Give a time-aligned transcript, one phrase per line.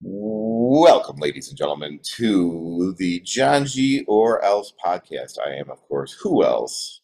[0.00, 5.38] Welcome, ladies and gentlemen, to the Johngy or Else podcast.
[5.44, 7.00] I am, of course, who else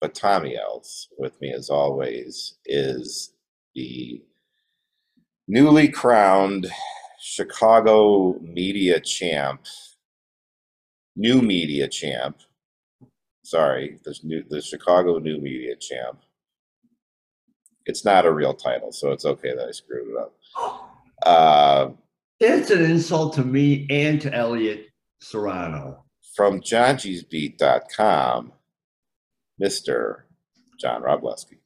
[0.00, 1.08] but Tommy Else.
[1.18, 3.32] With me, as always, is
[3.74, 4.22] the
[5.48, 6.68] newly crowned
[7.20, 9.66] Chicago media champ,
[11.16, 12.38] new media champ.
[13.42, 16.20] Sorry, the, new, the Chicago new media champ.
[17.86, 20.34] It's not a real title, so it's okay that I screwed it up.
[21.26, 21.88] Uh,
[22.40, 24.86] it's an insult to me and to Elliot
[25.20, 26.04] Serrano.
[26.34, 28.52] From JohnG'sBeat.com,
[29.62, 30.22] Mr.
[30.80, 31.58] John Robleski.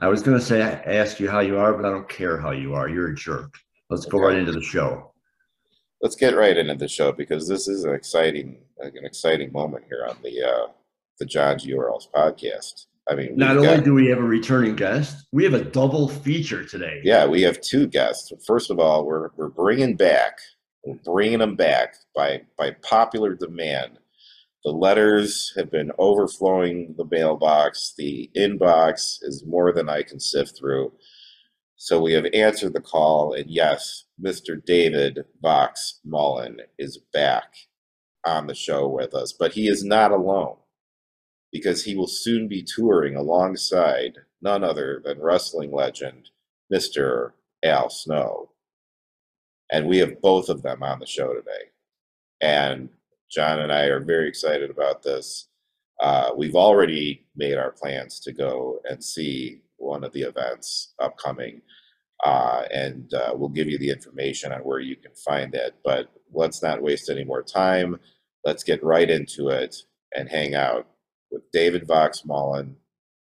[0.00, 2.52] I was going to say, ask you how you are, but I don't care how
[2.52, 2.88] you are.
[2.88, 3.54] You're a jerk.
[3.90, 5.12] Let's go right into the show.
[6.00, 10.06] Let's get right into the show because this is an exciting, an exciting moment here
[10.08, 10.66] on the uh,
[11.18, 12.86] the Johngy Orals podcast.
[13.08, 16.08] I mean, not only got, do we have a returning guest, we have a double
[16.08, 17.00] feature today.
[17.02, 18.32] Yeah, we have two guests.
[18.46, 20.38] First of all, we're we're bringing back,
[20.84, 23.98] we're bringing them back by by popular demand.
[24.64, 27.94] The letters have been overflowing the mailbox.
[27.98, 30.92] The inbox is more than I can sift through.
[31.74, 34.64] So we have answered the call, and yes, Mr.
[34.64, 37.54] David Vox Mullen is back
[38.24, 40.58] on the show with us, but he is not alone
[41.52, 46.30] because he will soon be touring alongside none other than wrestling legend
[46.72, 47.32] Mr.
[47.62, 48.50] Al Snow.
[49.70, 51.70] And we have both of them on the show today.
[52.40, 52.88] And
[53.30, 55.48] John and I are very excited about this.
[56.00, 61.62] Uh, we've already made our plans to go and see one of the events upcoming.
[62.24, 65.74] Uh, and uh, we'll give you the information on where you can find it.
[65.84, 67.98] But let's not waste any more time.
[68.44, 69.76] Let's get right into it
[70.14, 70.86] and hang out
[71.32, 72.76] with David Vox Mullen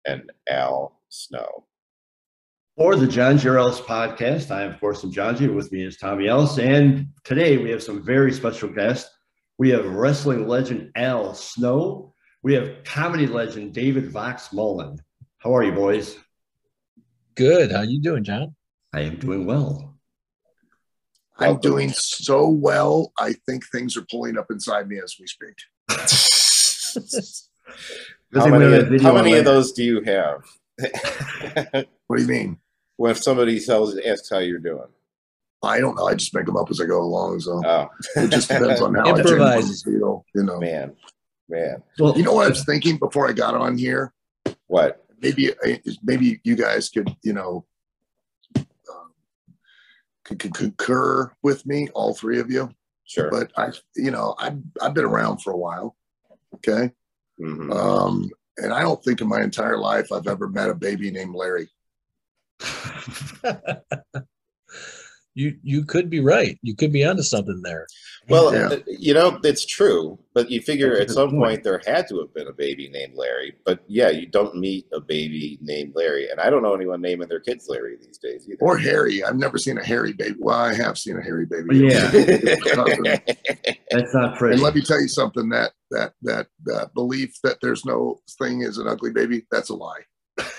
[0.06, 1.64] and Al Snow.
[2.76, 6.28] For the Johngy Ellis podcast, I am, of course, am Johngy With me is Tommy
[6.28, 6.58] Else.
[6.58, 9.10] And today we have some very special guests.
[9.58, 12.14] We have wrestling legend Al Snow.
[12.42, 14.98] We have comedy legend David Vox Mullen.
[15.38, 16.16] How are you, boys?
[17.34, 17.72] Good.
[17.72, 18.54] How you doing, John?
[18.92, 19.94] I am doing well.
[21.38, 23.12] I'm doing so well.
[23.19, 25.54] I think things are pulling up inside me as we speak.
[28.34, 30.42] how many, how many of those do you have?
[32.06, 32.59] what do you mean?
[32.98, 34.88] Well, if somebody tells asks how you're doing.
[35.62, 36.06] I don't know.
[36.06, 37.41] I just make them up as I go along.
[37.41, 37.88] So oh.
[38.16, 39.84] it just depends on how Improvise.
[39.87, 40.25] I feel.
[40.34, 40.94] You know, man,
[41.48, 41.82] man.
[41.98, 44.12] Well, you know what I was thinking before I got on here.
[44.66, 45.04] What?
[45.20, 45.50] Maybe,
[46.03, 47.64] maybe you guys could, you know,
[48.56, 48.66] um,
[50.25, 52.70] could, could concur with me, all three of you.
[53.04, 53.31] Sure.
[53.31, 55.97] But I, you know, I've I've been around for a while.
[56.56, 56.93] Okay.
[57.41, 57.72] Mm-hmm.
[57.72, 61.34] Um, and I don't think in my entire life I've ever met a baby named
[61.34, 61.69] Larry.
[65.34, 66.58] you you could be right.
[66.62, 67.86] You could be onto something there.
[68.28, 68.69] Well, yeah.
[68.69, 72.34] Uh, you know, it's true, but you figure at some point there had to have
[72.34, 73.54] been a baby named Larry.
[73.64, 76.28] But yeah, you don't meet a baby named Larry.
[76.31, 78.59] And I don't know anyone naming their kids Larry these days either.
[78.60, 79.22] Or Harry.
[79.22, 80.37] I've never seen a Harry baby.
[80.38, 81.78] Well, I have seen a Harry baby.
[81.78, 82.10] Yeah.
[83.91, 84.54] That's not pretty.
[84.54, 88.62] And let me tell you something that that that that belief that there's no thing
[88.62, 90.00] is an ugly baby, that's a lie.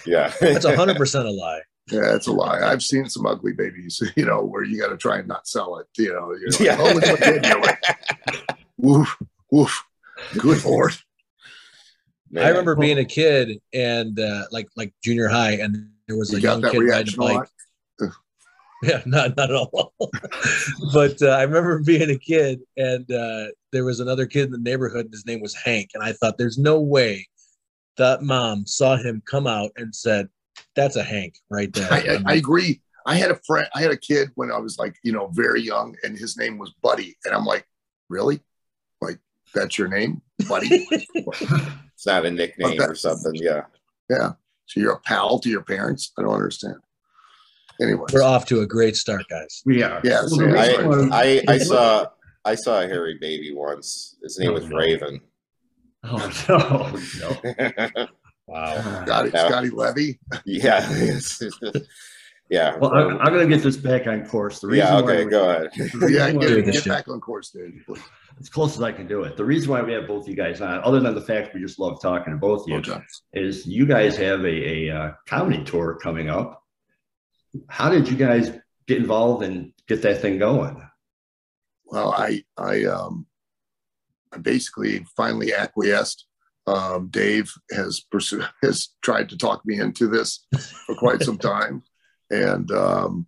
[0.05, 0.33] Yeah.
[0.39, 1.61] that's hundred percent a lie.
[1.89, 2.59] Yeah, it's a lie.
[2.59, 5.77] I've seen some ugly babies, you know, where you got to try and not sell
[5.77, 5.87] it.
[5.97, 6.77] You know, you're like, yeah.
[6.79, 7.77] oh, look what they're doing.
[8.77, 9.17] woof,
[9.51, 9.83] woof.
[10.37, 10.93] Good lord.
[12.29, 12.43] Man.
[12.43, 16.41] I remember being a kid and uh, like like junior high, and there was a
[16.41, 17.47] young kid riding a bike.
[18.83, 19.93] yeah, not not at all.
[20.93, 24.57] but uh, I remember being a kid, and uh, there was another kid in the
[24.57, 27.25] neighborhood, and his name was Hank, and I thought, "There's no way
[27.97, 30.29] that mom saw him come out and said,
[30.75, 31.91] that's a Hank right there.
[31.91, 32.81] I, I, I, agree.
[33.05, 35.61] I had a friend, I had a kid when I was like, you know, very
[35.61, 37.17] young, and his name was Buddy.
[37.25, 37.67] And I'm like,
[38.09, 38.41] really?
[39.01, 39.19] Like,
[39.53, 40.87] that's your name, Buddy?
[40.91, 43.35] it's not a nickname or something.
[43.35, 43.63] Yeah.
[44.09, 44.33] Yeah.
[44.65, 46.11] So you're a pal to your parents?
[46.17, 46.75] I don't understand.
[47.81, 49.61] Anyway, we're off to a great start, guys.
[49.65, 50.01] We are.
[50.03, 50.21] Yeah.
[50.23, 52.07] I, I, I, saw
[52.43, 54.15] I saw a hairy baby once.
[54.23, 54.77] His name oh, was no.
[54.77, 55.21] Raven.
[56.03, 57.45] Oh no,
[57.95, 58.07] no.
[58.47, 58.81] Wow.
[59.05, 60.19] Scotty, Scotty Levy.
[60.45, 60.89] Yeah.
[62.49, 62.77] yeah.
[62.77, 64.59] Well, I'm, I'm going to get this back on course.
[64.59, 64.97] The reason yeah.
[64.99, 65.25] Okay.
[65.25, 65.69] Go ahead.
[66.09, 66.31] yeah.
[66.31, 67.81] Get, get back on course, dude.
[68.39, 69.35] As close as I can do it.
[69.35, 71.79] The reason why we have both you guys on, other than the fact we just
[71.79, 72.99] love talking to both of you, okay.
[73.33, 76.63] is you guys have a, a uh, comedy tour coming up.
[77.67, 78.51] How did you guys
[78.87, 80.81] get involved and get that thing going?
[81.85, 83.25] Well, I I um
[84.31, 86.26] I basically finally acquiesced
[86.67, 90.45] um, Dave has pursued has tried to talk me into this
[90.85, 91.83] for quite some time,
[92.29, 93.25] and um,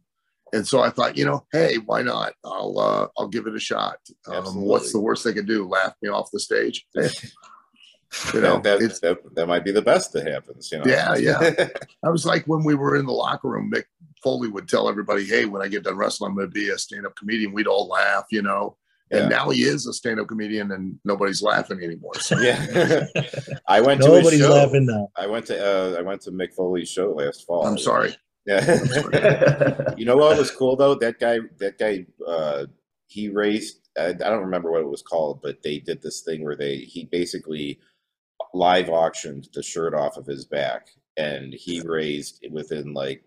[0.54, 2.34] and so I thought, you know, hey, why not?
[2.44, 3.98] I'll uh, I'll give it a shot.
[4.28, 5.68] Um, what's the worst they could do?
[5.68, 6.86] Laugh me off the stage?
[6.96, 10.72] you know, that, that, that might be the best that happens.
[10.72, 10.86] You know?
[10.86, 11.68] Yeah, yeah.
[12.04, 13.86] I was like when we were in the locker room, Mick
[14.24, 16.78] Foley would tell everybody, "Hey, when I get done wrestling, I'm going to be a
[16.78, 18.76] stand-up comedian." We'd all laugh, you know.
[19.12, 19.28] And yeah.
[19.28, 22.14] now he is a stand-up comedian, and nobody's laughing anymore.
[22.20, 22.40] So.
[22.40, 23.06] Yeah,
[23.68, 25.10] I went to nobody's laughing now.
[25.16, 27.66] I went to uh, I went to Mick Foley's show last fall.
[27.66, 28.16] I'm sorry.
[28.46, 29.94] Yeah.
[29.98, 30.96] you know what was cool though?
[30.96, 32.66] That guy, that guy, uh,
[33.08, 33.90] he raised.
[33.98, 36.78] I, I don't remember what it was called, but they did this thing where they
[36.78, 37.80] he basically
[38.54, 43.24] live auctioned the shirt off of his back, and he raised within like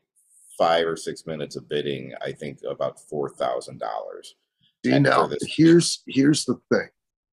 [0.58, 4.37] five or six minutes of bidding, I think about four thousand dollars.
[4.84, 6.88] See now, here's here's the thing,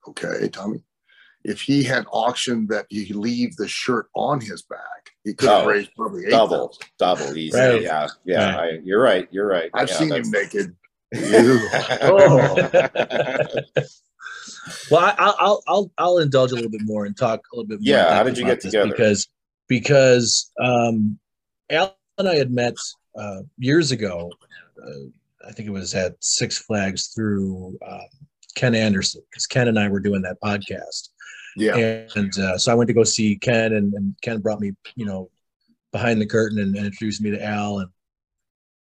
[0.10, 0.84] okay, Tommy.
[1.44, 5.66] If he had auctioned that he leave the shirt on his back, he could have
[5.66, 7.57] oh, raised probably eight double, double easy.
[7.57, 7.81] Right.
[7.81, 8.56] Yeah, yeah.
[8.56, 8.74] Right.
[8.74, 9.28] I, you're right.
[9.31, 9.69] You're right.
[9.74, 10.75] I've yeah, seen him naked.
[11.16, 12.56] oh.
[14.92, 17.80] well, I, will I'll I'll indulge a little bit more and talk a little bit
[17.80, 17.95] more.
[17.95, 18.92] Yeah, how did you get together?
[18.92, 19.28] Because
[19.68, 21.18] because um,
[21.69, 22.75] Al and I had met
[23.18, 24.31] uh, years ago.
[24.86, 25.10] Uh,
[25.48, 28.08] I think it was at Six Flags through um,
[28.56, 31.10] Ken Anderson because Ken and I were doing that podcast.
[31.56, 32.06] Yeah.
[32.16, 35.06] And, uh, so I went to go see Ken, and, and, Ken brought me, you
[35.06, 35.30] know,
[35.92, 37.90] behind the curtain and, and introduced me to Al, and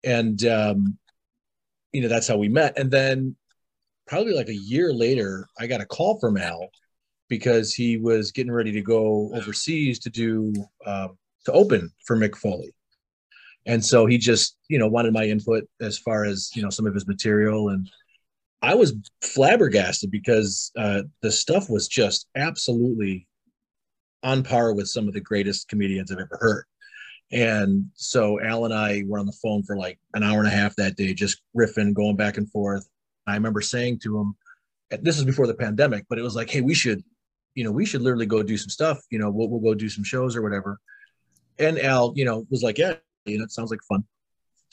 [0.03, 0.97] and um,
[1.91, 2.77] you know that's how we met.
[2.77, 3.35] And then
[4.07, 6.69] probably like a year later, I got a call from Al
[7.29, 10.53] because he was getting ready to go overseas to do
[10.85, 11.09] uh,
[11.45, 12.73] to open for Mick Foley.
[13.67, 16.87] And so he just, you know, wanted my input as far as, you know, some
[16.87, 17.69] of his material.
[17.69, 17.87] And
[18.61, 23.27] I was flabbergasted because uh, the stuff was just absolutely
[24.23, 26.63] on par with some of the greatest comedians I've ever heard.
[27.31, 30.51] And so Al and I were on the phone for like an hour and a
[30.51, 32.87] half that day, just riffing, going back and forth.
[33.27, 34.35] I remember saying to him,
[35.01, 37.03] this is before the pandemic, but it was like, hey, we should,
[37.53, 38.99] you know, we should literally go do some stuff.
[39.11, 40.79] You know, we'll, we'll go do some shows or whatever.
[41.59, 42.93] And Al, you know, was like, yeah,
[43.27, 44.03] you know, it sounds like fun.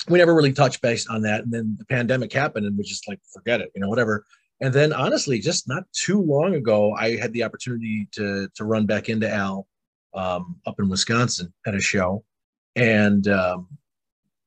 [0.09, 1.43] We never really touched base on that.
[1.43, 4.25] And then the pandemic happened and we just like, forget it, you know, whatever.
[4.61, 8.87] And then honestly, just not too long ago, I had the opportunity to to run
[8.87, 9.67] back into Al
[10.15, 12.25] um, up in Wisconsin at a show.
[12.77, 13.69] And um,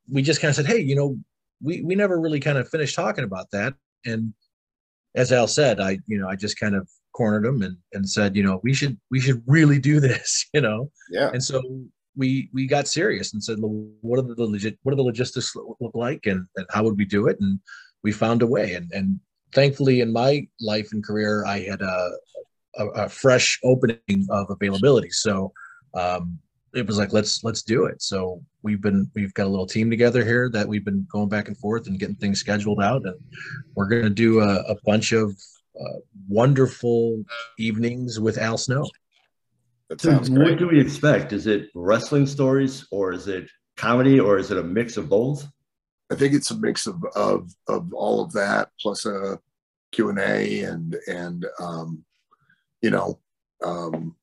[0.09, 1.17] we just kind of said, hey, you know,
[1.61, 3.73] we we never really kind of finished talking about that
[4.05, 4.33] and
[5.15, 8.35] as Al said, I you know I just kind of cornered him and and said
[8.35, 11.61] you know we should we should really do this you know yeah and so
[12.17, 15.95] we we got serious and said what are the legit what are the logistics look
[15.95, 17.37] like and, and how would we do it?
[17.39, 17.59] And
[18.03, 18.73] we found a way.
[18.73, 19.19] And and
[19.53, 22.11] thankfully in my life and career I had a
[22.75, 25.09] a, a fresh opening of availability.
[25.11, 25.51] So
[25.93, 26.39] um,
[26.73, 28.01] it was like let's let's do it.
[28.01, 31.47] So we've been we've got a little team together here that we've been going back
[31.47, 33.05] and forth and getting things scheduled out.
[33.05, 33.15] And
[33.75, 35.31] we're going to do a, a, bunch of
[35.79, 37.23] uh, wonderful
[37.57, 38.85] evenings with al snow
[39.97, 44.51] so what do we expect is it wrestling stories or is it comedy or is
[44.51, 45.47] it a mix of both
[46.11, 49.39] i think it's a mix of of, of all of that plus a
[49.91, 52.03] q&a and and um,
[52.81, 53.19] you know
[53.63, 54.15] um,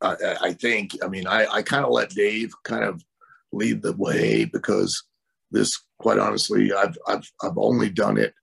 [0.00, 0.96] I, I think.
[1.02, 3.04] I mean, I, I kind of let Dave kind of
[3.52, 5.02] lead the way because
[5.50, 8.34] this, quite honestly, I've I've I've only done it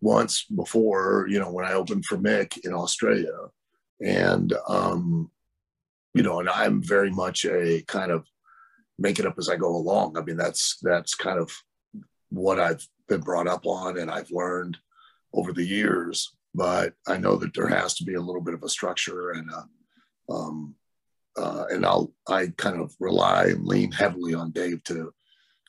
[0.00, 1.26] once before.
[1.28, 3.36] You know, when I opened for Mick in Australia,
[4.00, 5.30] and um,
[6.16, 8.24] you know, and I'm very much a kind of
[8.98, 10.16] make it up as I go along.
[10.16, 11.52] I mean, that's that's kind of
[12.30, 14.78] what I've been brought up on, and I've learned
[15.34, 16.34] over the years.
[16.54, 19.50] But I know that there has to be a little bit of a structure and
[19.50, 20.74] a, um,
[21.36, 25.12] uh, and I'll I kind of rely and lean heavily on Dave to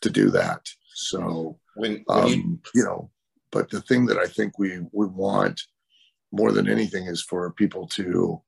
[0.03, 0.61] to do that.
[0.95, 3.11] So when, when um, you, you know,
[3.51, 5.61] but the thing that I think we we want
[6.31, 8.41] more than anything is for people to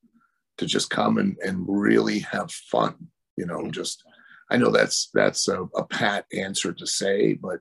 [0.59, 2.95] to just come and, and really have fun.
[3.35, 4.03] You know, just
[4.51, 7.59] I know that's that's a, a pat answer to say, but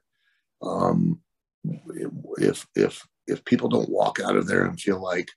[0.63, 1.21] um,
[2.39, 5.29] if if if people don't walk out of there and feel like,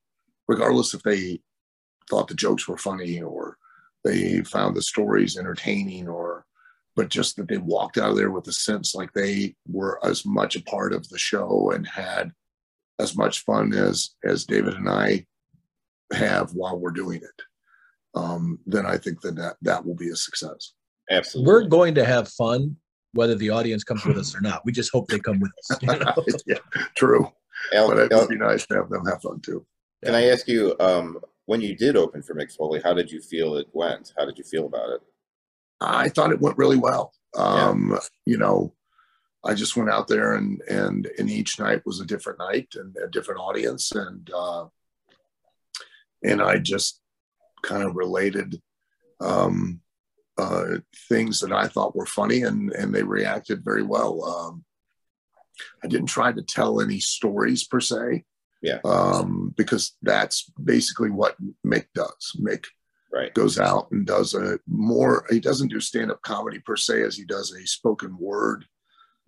[0.48, 1.42] regardless if they
[2.10, 3.58] thought the jokes were funny or
[4.04, 6.46] they found the stories entertaining or
[6.96, 10.26] but just that they walked out of there with a sense like they were as
[10.26, 12.32] much a part of the show and had
[13.00, 15.26] as much fun as as david and i
[16.12, 17.42] have while we're doing it
[18.16, 20.74] um, then i think that, that that will be a success
[21.10, 22.76] absolutely we're going to have fun
[23.14, 25.82] whether the audience comes with us or not we just hope they come with us
[25.82, 26.14] you know?
[26.46, 26.58] yeah
[26.96, 27.32] true
[27.72, 29.66] but it would be nice to have them have fun too
[30.04, 31.20] can i ask you um,
[31.52, 34.14] when you did open for Mick Foley, how did you feel it went?
[34.18, 35.02] How did you feel about it?
[35.82, 37.12] I thought it went really well.
[37.36, 38.00] Um, yeah.
[38.26, 38.74] You know,
[39.44, 42.96] I just went out there and and and each night was a different night and
[43.04, 44.68] a different audience and uh,
[46.24, 47.01] and I just
[47.62, 48.62] kind of related
[49.20, 49.82] um,
[50.38, 50.78] uh,
[51.10, 54.24] things that I thought were funny and and they reacted very well.
[54.24, 54.66] Um,
[55.84, 58.24] I didn't try to tell any stories per se.
[58.62, 58.80] Yeah.
[58.86, 62.38] Um, because that's basically what Mick does.
[62.40, 62.66] Mick
[63.12, 63.34] right.
[63.34, 67.16] goes out and does a more, he doesn't do stand up comedy per se as
[67.16, 68.66] he does a spoken word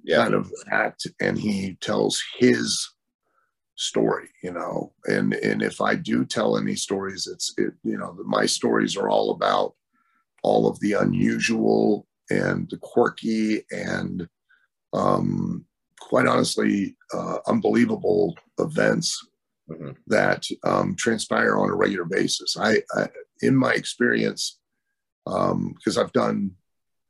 [0.04, 0.18] yeah.
[0.18, 1.08] kind of act.
[1.20, 2.88] And he tells his
[3.84, 4.94] story, you know.
[5.06, 9.10] And, and if I do tell any stories, it's, it, you know, my stories are
[9.10, 9.74] all about
[10.44, 14.28] all of the unusual and the quirky and,
[14.94, 15.66] um,
[16.00, 19.26] quite honestly uh, unbelievable events
[19.70, 19.92] mm-hmm.
[20.08, 22.58] that um, transpire on a regular basis.
[22.60, 23.08] I, I
[23.42, 24.60] in my experience,
[25.26, 26.52] because um, I've done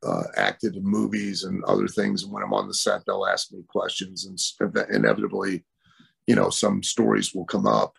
[0.06, 3.52] uh, acted in movies and other things, and when I'm on the set, they'll ask
[3.52, 4.38] me questions, and
[4.94, 5.66] inevitably,
[6.28, 7.96] you know, some stories will come up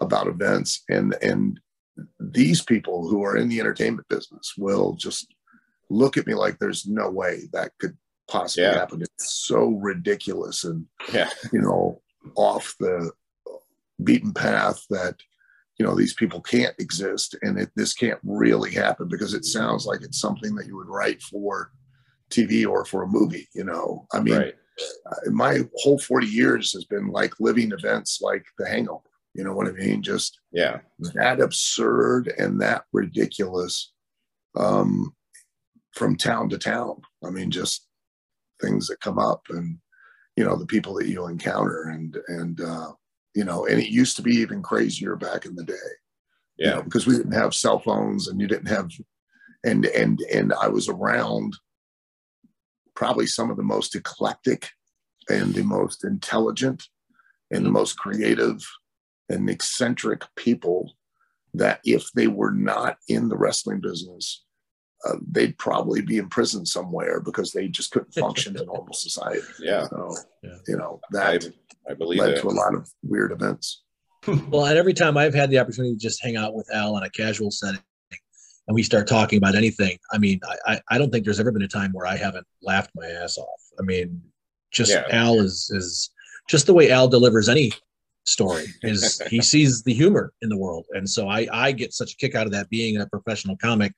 [0.00, 1.60] about events, and and
[2.18, 5.34] these people who are in the entertainment business will just
[5.90, 7.96] look at me like there's no way that could
[8.28, 8.74] possibly yeah.
[8.74, 9.02] happen.
[9.02, 11.28] It's so ridiculous and yeah.
[11.52, 12.00] you know
[12.36, 13.10] off the
[14.02, 15.16] beaten path that
[15.78, 19.86] you know these people can't exist and it, this can't really happen because it sounds
[19.86, 21.72] like it's something that you would write for
[22.30, 23.48] TV or for a movie.
[23.54, 24.54] You know, I mean, right.
[25.10, 29.02] Uh, my whole 40 years has been like living events like The Hangover.
[29.34, 30.02] You know what I mean?
[30.02, 30.80] Just yeah,
[31.14, 33.92] that absurd and that ridiculous
[34.56, 35.14] um,
[35.94, 37.00] from town to town.
[37.24, 37.86] I mean, just
[38.60, 39.78] things that come up and
[40.36, 42.92] you know the people that you encounter and and uh,
[43.34, 45.74] you know and it used to be even crazier back in the day
[46.58, 48.90] yeah you know, because we didn't have cell phones and you didn't have
[49.64, 51.54] and and and i was around
[52.94, 54.70] probably some of the most eclectic
[55.28, 56.84] and the most intelligent
[57.50, 58.64] and the most creative
[59.28, 60.92] and eccentric people
[61.54, 64.44] that if they were not in the wrestling business
[65.06, 69.40] uh, they'd probably be in prison somewhere because they just couldn't function in normal society.
[69.58, 69.86] Yeah.
[69.88, 70.56] So, yeah.
[70.68, 71.44] you know, that
[71.88, 72.40] I, I believe led it.
[72.40, 73.82] to a lot of weird events.
[74.26, 77.02] well, and every time I've had the opportunity to just hang out with Al in
[77.02, 77.80] a casual setting
[78.68, 81.62] and we start talking about anything, I mean, I, I don't think there's ever been
[81.62, 83.60] a time where I haven't laughed my ass off.
[83.78, 84.20] I mean,
[84.70, 85.04] just yeah.
[85.10, 86.10] Al is, is
[86.48, 87.72] just the way Al delivers any
[88.24, 90.86] story is he sees the humor in the world.
[90.92, 93.92] And so I, I get such a kick out of that being a professional comic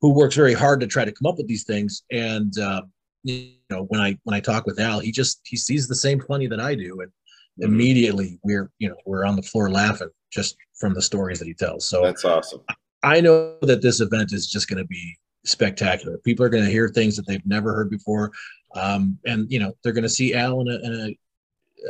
[0.00, 2.02] who works very hard to try to come up with these things.
[2.10, 2.82] And uh,
[3.22, 6.20] you know, when I when I talk with Al, he just he sees the same
[6.20, 7.64] funny that I do, and mm-hmm.
[7.64, 11.54] immediately we're you know we're on the floor laughing just from the stories that he
[11.54, 11.88] tells.
[11.88, 12.60] So that's awesome.
[13.02, 16.18] I know that this event is just going to be spectacular.
[16.18, 18.32] People are going to hear things that they've never heard before,
[18.74, 21.16] um, and you know they're going to see Al in, a, in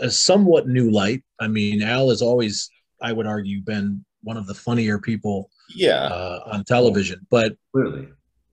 [0.02, 1.22] a, a somewhat new light.
[1.40, 2.70] I mean, Al has always,
[3.00, 8.08] I would argue, been one of the funnier people yeah uh, on television but clearly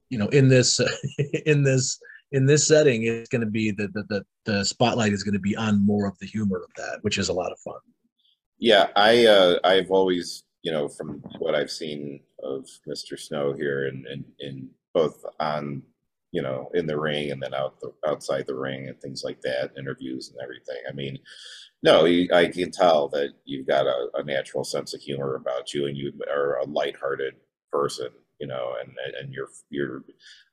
[0.08, 0.80] you know in this
[1.46, 1.98] in this
[2.32, 5.40] in this setting it's going to be the, the the the spotlight is going to
[5.40, 7.78] be on more of the humor of that which is a lot of fun
[8.58, 13.86] yeah i uh i've always you know from what i've seen of mr snow here
[13.86, 15.82] and and in both on
[16.32, 19.40] you know in the ring and then out the outside the ring and things like
[19.42, 21.16] that interviews and everything i mean
[21.84, 25.86] no, I can tell that you've got a, a, natural sense of humor about you,
[25.86, 27.34] and you are a lighthearted
[27.70, 28.08] person,
[28.40, 28.90] you know, and
[29.20, 30.02] and you're you're.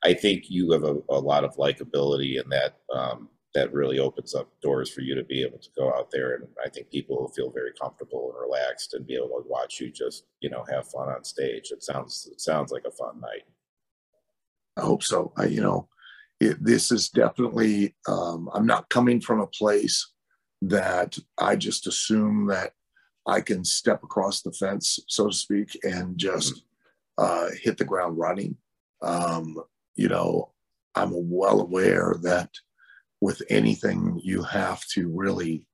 [0.03, 4.33] I think you have a, a lot of likability, and that um, that really opens
[4.33, 7.17] up doors for you to be able to go out there, and I think people
[7.17, 10.63] will feel very comfortable and relaxed and be able to watch you just you know
[10.69, 11.71] have fun on stage.
[11.71, 13.43] It sounds it sounds like a fun night.
[14.77, 15.33] I hope so.
[15.37, 15.89] I you know,
[16.39, 17.95] it, this is definitely.
[18.07, 20.11] Um, I'm not coming from a place
[20.61, 22.71] that I just assume that
[23.27, 26.63] I can step across the fence, so to speak, and just
[27.17, 28.57] uh, hit the ground running.
[29.01, 29.57] Um,
[29.95, 30.51] you know,
[30.95, 32.49] I'm well aware that
[33.21, 35.65] with anything, you have to really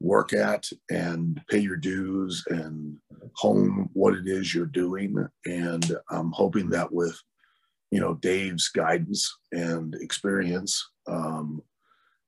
[0.00, 2.96] work at and pay your dues and
[3.34, 5.26] hone what it is you're doing.
[5.46, 7.18] And I'm hoping that with,
[7.90, 11.62] you know, Dave's guidance and experience, um,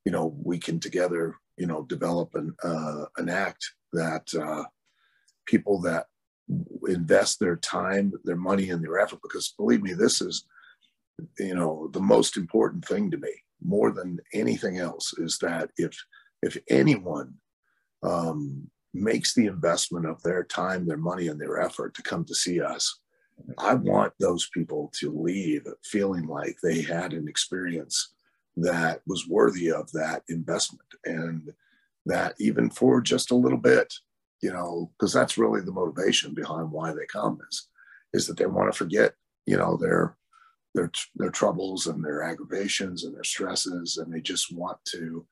[0.05, 4.65] you know, we can together you know, develop an, uh, an act that uh,
[5.47, 6.07] people that
[6.89, 10.45] invest their time, their money, and their effort, because believe me, this is,
[11.39, 13.31] you know, the most important thing to me
[13.63, 15.97] more than anything else is that if
[16.43, 17.35] if anyone
[18.03, 22.35] um, makes the investment of their time, their money, and their effort to come to
[22.35, 23.01] see us,
[23.59, 28.15] I want those people to leave feeling like they had an experience
[28.57, 30.89] that was worthy of that investment.
[31.05, 31.53] And
[32.07, 33.93] that even for just a little bit
[34.43, 37.69] you know because that's really the motivation behind why they come is
[38.15, 39.15] is that they want to forget
[39.47, 40.17] you know their
[40.77, 45.27] their their troubles and their aggravations and their stresses and they just want to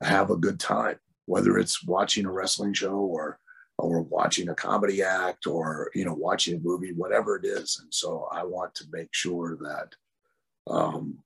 [0.00, 0.96] have a good time
[1.26, 3.38] whether it's watching a wrestling show or
[3.78, 7.78] or watching a comedy act or you know watching a movie whatever it is.
[7.82, 11.18] And so i want to make sure that um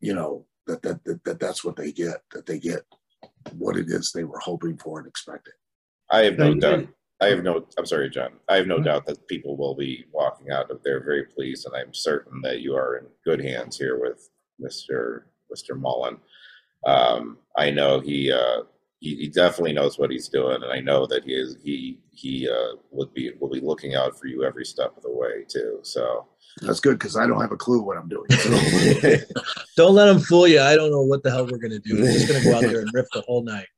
[0.00, 2.82] you know that that, that, that that's what they get that they get
[3.52, 5.54] what it is they were hoping for and expecting.
[6.10, 6.88] I have no doubt
[7.20, 10.50] i have no i'm sorry john i have no doubt that people will be walking
[10.50, 14.00] out of there very pleased and i'm certain that you are in good hands here
[14.00, 15.22] with mr
[15.52, 16.18] mr mullen
[16.86, 18.62] um, i know he uh
[19.00, 22.48] he, he, definitely knows what he's doing, and I know that he is he he
[22.48, 25.78] uh, would be will be looking out for you every step of the way too.
[25.82, 26.26] So
[26.62, 28.26] that's good because I don't have a clue what I'm doing.
[29.76, 30.60] don't let him fool you.
[30.60, 32.00] I don't know what the hell we're gonna do.
[32.00, 33.68] We're just gonna go out there and riff the whole night.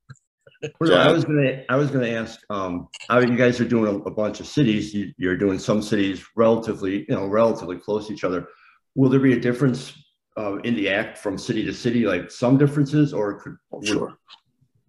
[0.79, 2.40] Well, I was gonna I was gonna ask.
[2.50, 4.93] Um, I mean, you guys are doing a, a bunch of cities.
[4.93, 8.47] You, you're doing some cities relatively, you know, relatively close to each other.
[8.95, 9.95] Will there be a difference
[10.37, 14.19] uh, in the act from city to city, like some differences, or could oh, sure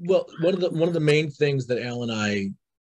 [0.02, 2.50] well, one of the one of the main things that Al and I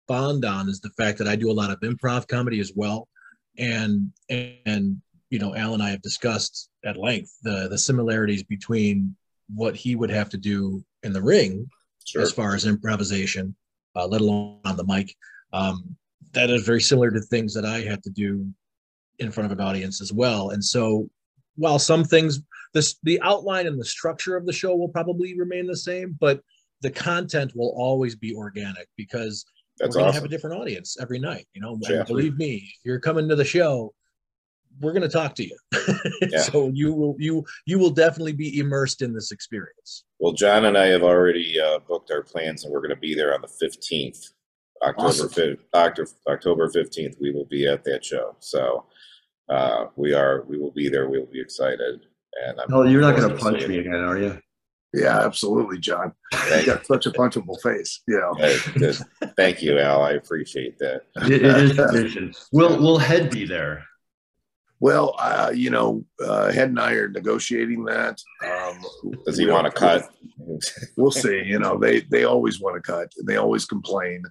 [0.07, 3.09] bond on is the fact that I do a lot of improv comedy as well,
[3.57, 9.17] and and you know Al and I have discussed at length the the similarities between
[9.55, 11.71] what he would have to do in the ring
[12.09, 12.23] sure.
[12.23, 13.55] as far as improvisation,
[13.97, 15.15] uh, let alone on the mic.
[15.53, 15.97] Um,
[16.33, 18.47] that is very similar to things that I have to do
[19.19, 20.51] in front of an audience as well.
[20.51, 21.09] And so,
[21.57, 22.41] while some things,
[22.75, 26.41] this the outline and the structure of the show will probably remain the same, but
[26.83, 29.45] the content will always be organic because
[29.79, 30.23] That's we're going to awesome.
[30.23, 31.47] have a different audience every night.
[31.55, 32.05] You know, yeah.
[32.05, 33.93] believe me, if you're coming to the show,
[34.81, 35.59] we're going to talk to you.
[36.31, 36.43] yeah.
[36.43, 40.05] So you will you you will definitely be immersed in this experience.
[40.21, 43.15] Well, John and I have already uh, booked our plans, and we're going to be
[43.15, 44.31] there on the fifteenth,
[44.83, 45.57] October awesome.
[45.75, 47.17] October October fifteenth.
[47.21, 48.37] We will be at that show.
[48.41, 48.87] So
[49.49, 51.09] uh, we are we will be there.
[51.09, 52.07] We will be excited.
[52.47, 54.39] And I'm no, you're not going to punch me again, are you?
[54.95, 56.13] Yeah, absolutely, John.
[56.33, 58.01] You got such a punchable face.
[58.09, 58.31] Yeah.
[59.37, 60.03] Thank you, Al.
[60.03, 61.03] I appreciate that.
[61.17, 62.33] it, it is tradition.
[62.53, 63.85] Will Will Head be there?
[64.81, 68.21] Well, uh, you know, uh, Head and I are negotiating that.
[68.45, 68.81] Um,
[69.27, 70.09] Does he want to cut?
[70.97, 71.43] we'll see.
[71.45, 73.13] You know, they they always want to cut.
[73.25, 74.23] They always complain.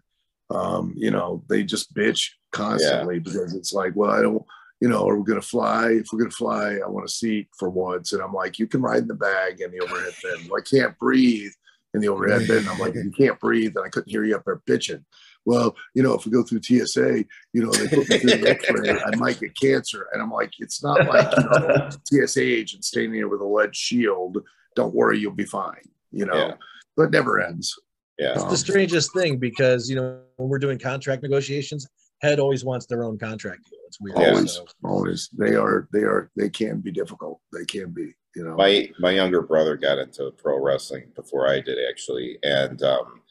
[0.50, 3.22] Um, you know, they just bitch constantly yeah.
[3.26, 4.44] because it's like, well, I don't
[4.80, 5.90] you know, are we going to fly?
[5.90, 8.14] If we're going to fly, I want a seat for once.
[8.14, 10.48] And I'm like, you can ride in the bag and the overhead bin.
[10.48, 11.52] Well, I can't breathe
[11.94, 12.68] in the overhead bin.
[12.68, 13.76] I'm like, you can't breathe.
[13.76, 15.04] And I couldn't hear you up there bitching.
[15.48, 18.50] Well, you know, if we go through TSA, you know, they put me through the
[18.50, 20.10] X-ray, I might get cancer.
[20.12, 23.74] And I'm like, it's not like, you know, TSA agent standing there with a lead
[23.74, 24.40] shield.
[24.76, 25.88] Don't worry, you'll be fine.
[26.12, 26.54] You know, yeah.
[26.98, 27.74] but it never ends.
[28.20, 28.34] Yeah.
[28.34, 31.88] It's um, the strangest thing because, you know, when we're doing contract negotiations,
[32.22, 33.80] head always wants their own contract deal.
[33.88, 34.18] It's weird.
[34.18, 34.66] Always, so.
[34.84, 35.30] always.
[35.32, 37.40] They are, they are, they can be difficult.
[37.54, 38.56] They can be, you know.
[38.58, 43.22] My my younger brother got into pro wrestling before I did actually, and um,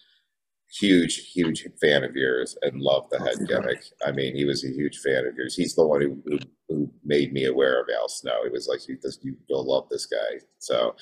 [0.72, 3.82] huge, huge fan of yours and loved the head gimmick.
[4.04, 5.54] I mean, he was a huge fan of yours.
[5.54, 8.44] He's the one who who, who made me aware of Al Snow.
[8.44, 10.94] He was like, "You this, you, will love this guy." So,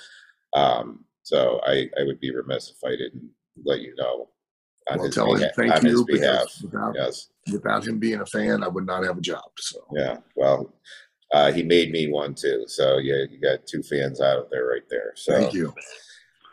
[0.55, 3.31] um, so I I would be remiss if I didn't
[3.65, 4.29] let you know
[4.91, 6.47] on well, his, tell beha- him thank on you his behalf.
[6.63, 7.29] Without, yes.
[7.51, 9.51] without him being a fan, I would not have a job.
[9.59, 10.75] So yeah, well,
[11.33, 12.65] uh, he made me one too.
[12.67, 15.13] So yeah, you got two fans out of there right there.
[15.17, 15.69] So thank you.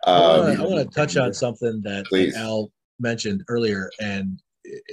[0.07, 2.35] Um, I want to touch on something that please.
[2.35, 2.71] Al
[3.01, 4.41] mentioned earlier, and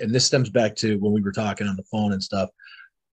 [0.00, 2.50] and this stems back to when we were talking on the phone and stuff.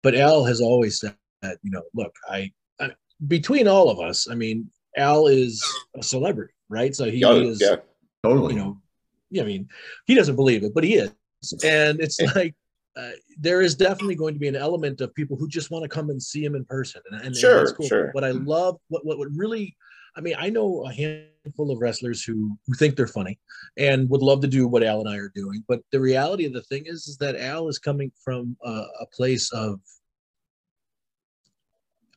[0.01, 2.91] But Al has always said that you know, look, I, I
[3.27, 5.63] between all of us, I mean, Al is
[5.97, 6.95] a celebrity, right?
[6.95, 7.77] So he oh, is yeah.
[8.23, 8.81] totally, you know,
[9.29, 9.67] yeah, I mean,
[10.05, 11.11] he doesn't believe it, but he is.
[11.63, 12.55] And it's like
[12.95, 15.89] uh, there is definitely going to be an element of people who just want to
[15.89, 17.87] come and see him in person, and, and sure, and that's cool.
[17.87, 18.11] Sure.
[18.11, 19.75] What I love, what, what what really,
[20.15, 23.39] I mean, I know a handful of wrestlers who who think they're funny
[23.77, 26.53] and would love to do what Al and I are doing, but the reality of
[26.53, 29.79] the thing is, is that Al is coming from a, a place of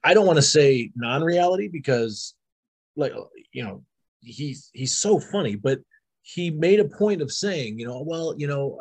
[0.05, 2.35] I don't want to say non-reality because,
[2.95, 3.13] like,
[3.53, 3.83] you know,
[4.21, 5.81] he's he's so funny, but
[6.23, 8.81] he made a point of saying, you know, well, you know,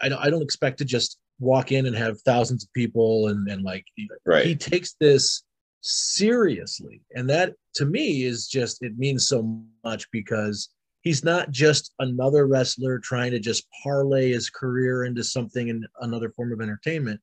[0.00, 3.48] I don't, I don't expect to just walk in and have thousands of people and,
[3.48, 3.84] and like,
[4.24, 4.46] right.
[4.46, 5.42] he takes this
[5.82, 7.02] seriously.
[7.14, 10.70] And that to me is just, it means so much because
[11.02, 16.30] he's not just another wrestler trying to just parlay his career into something in another
[16.30, 17.20] form of entertainment,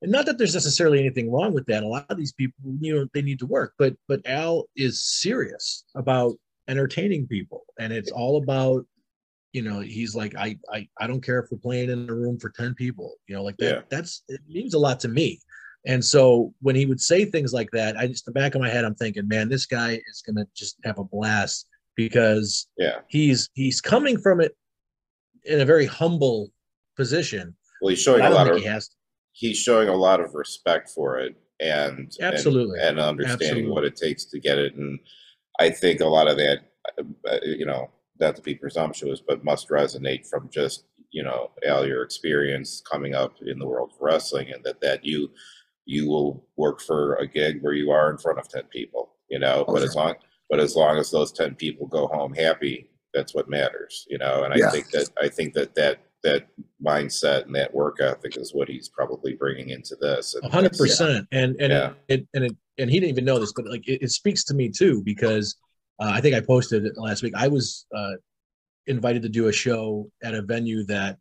[0.00, 1.82] and not that there's necessarily anything wrong with that.
[1.82, 5.02] A lot of these people, you know, they need to work, but but Al is
[5.02, 6.36] serious about
[6.68, 8.86] entertaining people, and it's all about,
[9.52, 12.38] you know, he's like, I I I don't care if we're playing in a room
[12.38, 13.74] for ten people, you know, like that.
[13.74, 13.82] Yeah.
[13.90, 15.40] That's it means a lot to me.
[15.86, 18.68] And so when he would say things like that, I just the back of my
[18.68, 23.48] head, I'm thinking, man, this guy is gonna just have a blast because yeah, he's
[23.54, 24.56] he's coming from it
[25.44, 26.50] in a very humble
[26.96, 27.56] position.
[27.80, 28.68] Well, he's showing a lot of he
[29.32, 33.70] he's showing a lot of respect for it and absolutely and, and understanding absolutely.
[33.70, 34.74] what it takes to get it.
[34.74, 34.98] And
[35.60, 36.60] I think a lot of that,
[36.98, 41.86] uh, you know, not to be presumptuous, but must resonate from just you know all
[41.86, 45.30] your experience coming up in the world of wrestling, and that that you
[45.88, 49.38] you will work for a gig where you are in front of ten people, you
[49.38, 49.64] know.
[49.66, 49.88] Oh, but sure.
[49.88, 50.14] as long
[50.50, 54.44] but as long as those ten people go home happy, that's what matters, you know.
[54.44, 54.70] And I yeah.
[54.70, 56.46] think that I think that that that
[56.84, 60.36] mindset and that work ethic is what he's probably bringing into this.
[60.50, 61.26] hundred percent.
[61.32, 61.92] And and yeah.
[62.08, 64.54] it, and it and he didn't even know this, but like it, it speaks to
[64.54, 65.56] me too because
[66.00, 67.32] uh, I think I posted it last week.
[67.34, 68.12] I was uh,
[68.86, 71.16] invited to do a show at a venue that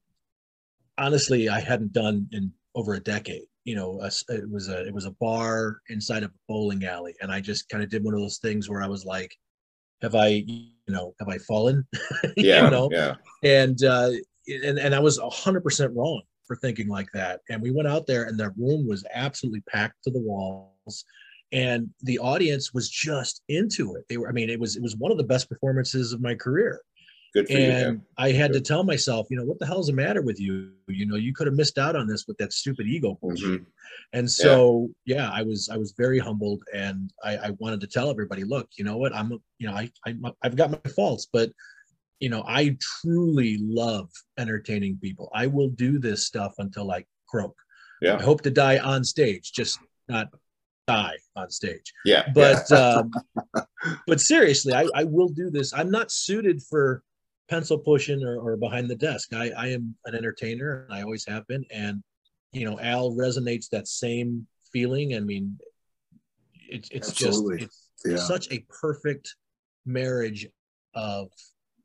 [0.98, 3.44] honestly I hadn't done in over a decade.
[3.66, 7.16] You know, a, it was a it was a bar inside of a bowling alley,
[7.22, 9.36] and I just kind of did one of those things where I was like,
[10.02, 11.86] "Have I, you know, have I fallen?"
[12.38, 12.90] Yeah, you know?
[12.92, 13.16] yeah.
[13.44, 14.12] And uh,
[14.48, 17.42] and, and I was 100% wrong for thinking like that.
[17.50, 21.04] And we went out there, and the room was absolutely packed to the walls,
[21.52, 24.06] and the audience was just into it.
[24.08, 26.36] They were, I mean, it was it was one of the best performances of my
[26.36, 26.80] career.
[27.34, 28.64] Good for and you, I had Good.
[28.64, 30.72] to tell myself, you know, what the hell's the matter with you?
[30.88, 33.62] You know, you could have missed out on this with that stupid ego bullshit.
[33.62, 33.64] Mm-hmm.
[34.14, 35.18] And so, yeah.
[35.18, 35.32] yeah.
[35.32, 38.86] I was, I was very humbled, and I, I wanted to tell everybody, look, you
[38.86, 41.52] know what, I'm, you know, I, I, I've got my faults, but
[42.20, 45.30] you know, I truly love entertaining people.
[45.34, 47.56] I will do this stuff until I croak.
[48.02, 48.18] Yeah.
[48.18, 50.30] I hope to die on stage, just not
[50.88, 51.94] die on stage.
[52.06, 52.28] Yeah.
[52.34, 52.78] But yeah.
[52.78, 53.12] um,
[54.08, 55.74] but seriously, I, I will do this.
[55.74, 57.04] I'm not suited for
[57.50, 59.34] pencil pushing or, or behind the desk.
[59.34, 61.66] I, I am an entertainer and I always have been.
[61.72, 62.04] And
[62.52, 65.16] you know, Al resonates that same feeling.
[65.16, 65.58] I mean,
[66.54, 67.66] it's it's Absolutely.
[67.66, 68.28] just it's yeah.
[68.28, 69.36] such a perfect
[69.86, 70.48] marriage
[70.94, 71.30] of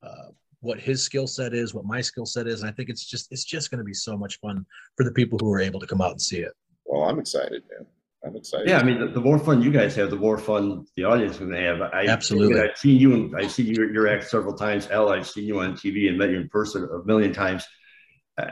[0.02, 0.28] uh,
[0.60, 3.30] what his skill set is, what my skill set is, and I think it's just
[3.32, 4.64] it's just going to be so much fun
[4.96, 6.52] for the people who are able to come out and see it.
[6.84, 7.86] Well, I'm excited, man.
[8.24, 8.68] I'm excited.
[8.68, 11.34] Yeah, I mean, the, the more fun you guys have, the more fun the audience
[11.34, 11.80] is going to have.
[11.80, 12.60] I, Absolutely.
[12.60, 14.88] I've seen you and I've seen your, your act several times.
[14.90, 17.66] Al, I've seen you on TV and met you in person a million times.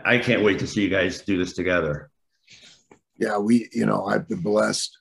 [0.05, 2.11] I can't wait to see you guys do this together.
[3.17, 4.99] Yeah, we, you know, I've been blessed,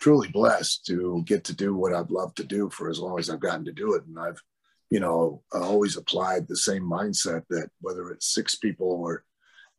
[0.00, 3.30] truly blessed to get to do what I've loved to do for as long as
[3.30, 4.04] I've gotten to do it.
[4.06, 4.42] And I've
[4.90, 9.24] you know, always applied the same mindset that whether it's six people or,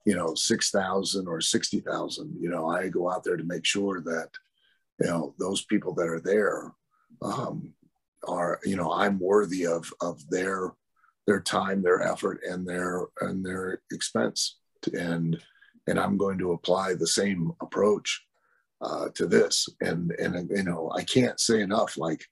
[0.05, 4.29] you know, 6,000 or 60,000, you know, I go out there to make sure that,
[4.99, 6.71] you know, those people that are there
[7.21, 7.73] um,
[8.27, 10.73] are, you know, I'm worthy of, of their,
[11.27, 14.57] their time, their effort and their, and their expense.
[14.93, 15.39] And,
[15.87, 18.23] and I'm going to apply the same approach
[18.81, 19.69] uh, to this.
[19.81, 22.25] And, and, you know, I can't say enough, like,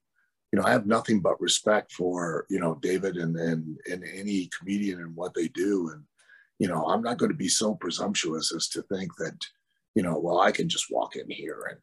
[0.51, 4.49] you know, I have nothing but respect for, you know, David and, and, and any
[4.57, 5.91] comedian and what they do.
[5.93, 6.03] And,
[6.59, 9.37] you know, I'm not going to be so presumptuous as to think that,
[9.95, 11.79] you know, well, I can just walk in here and,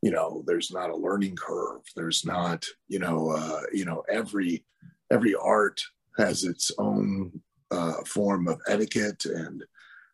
[0.00, 1.82] you know, there's not a learning curve.
[1.94, 4.64] There's not, you know, uh, you know, every,
[5.10, 5.80] every art
[6.18, 9.64] has its own uh, form of etiquette and,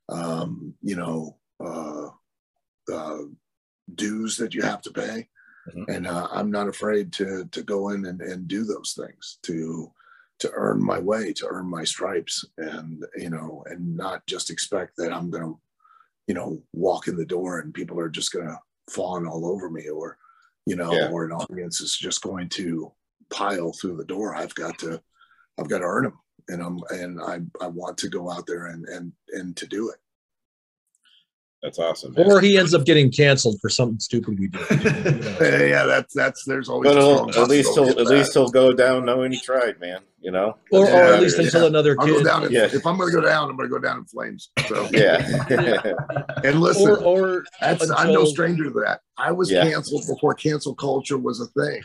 [0.08, 2.08] um, you know, uh,
[2.92, 3.22] uh,
[3.94, 5.28] dues that you have to pay.
[5.68, 5.90] Mm-hmm.
[5.90, 9.92] And uh, I'm not afraid to to go in and, and do those things to
[10.40, 14.96] to earn my way, to earn my stripes, and you know, and not just expect
[14.96, 15.60] that I'm going to,
[16.26, 19.68] you know, walk in the door and people are just going to fawn all over
[19.70, 20.18] me, or
[20.66, 21.08] you know, yeah.
[21.10, 22.92] or an audience is just going to
[23.30, 24.34] pile through the door.
[24.34, 25.00] I've got to,
[25.58, 28.66] I've got to earn them, and I'm and I I want to go out there
[28.66, 29.98] and and and to do it.
[31.62, 32.14] That's awesome.
[32.14, 32.30] Man.
[32.30, 34.60] Or he ends up getting canceled for something stupid we did.
[35.70, 36.94] yeah, that's that's there's always.
[36.94, 40.02] But at least he'll at least he'll go down knowing he tried, man.
[40.20, 41.44] You know, or, yeah, or at least yeah.
[41.44, 42.10] until another kid.
[42.10, 42.68] I'll go down in, yeah.
[42.72, 44.50] If I'm going to go down, I'm going to go down in flames.
[44.66, 45.18] So yeah.
[46.44, 49.00] and listen, or, or that's I'm no stranger to that.
[49.16, 51.82] I was canceled before cancel culture was a thing.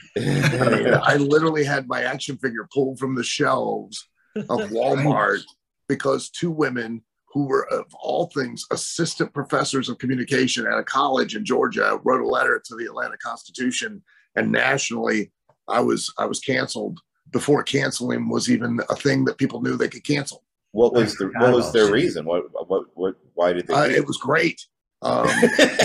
[1.04, 5.42] I literally had my action figure pulled from the shelves of Walmart
[5.88, 11.36] because two women who were, of all things, assistant professors of communication at a college
[11.36, 14.04] in Georgia, wrote a letter to the Atlanta Constitution,
[14.36, 15.32] and nationally,
[15.68, 17.00] I was I was canceled
[17.32, 20.44] before canceling was even a thing that people knew they could cancel.
[20.72, 22.26] What was the what was their reason?
[22.26, 23.16] What what what?
[23.34, 23.74] Why did they?
[23.74, 24.66] Uh, it was great.
[25.02, 25.28] Um,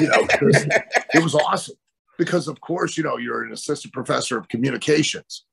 [0.01, 0.27] you know,
[1.15, 1.77] it was awesome
[2.19, 5.45] because, of course, you know, you're an assistant professor of communications,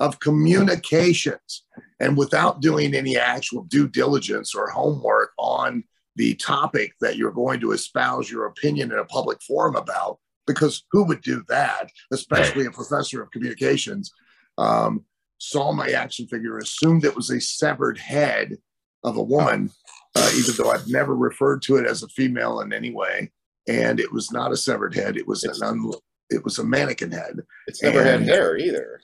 [0.00, 1.64] of communications,
[2.00, 5.84] and without doing any actual due diligence or homework on
[6.16, 10.84] the topic that you're going to espouse your opinion in a public forum about, because
[10.90, 14.10] who would do that, especially a professor of communications?
[14.58, 15.04] Um,
[15.38, 18.56] saw my action figure, assumed it was a severed head
[19.04, 19.70] of a woman,
[20.16, 23.30] uh, even though I've never referred to it as a female in any way.
[23.68, 25.92] And it was not a severed head; it was it's, an un,
[26.30, 27.40] it was a mannequin head.
[27.66, 29.00] It's never and, had hair either.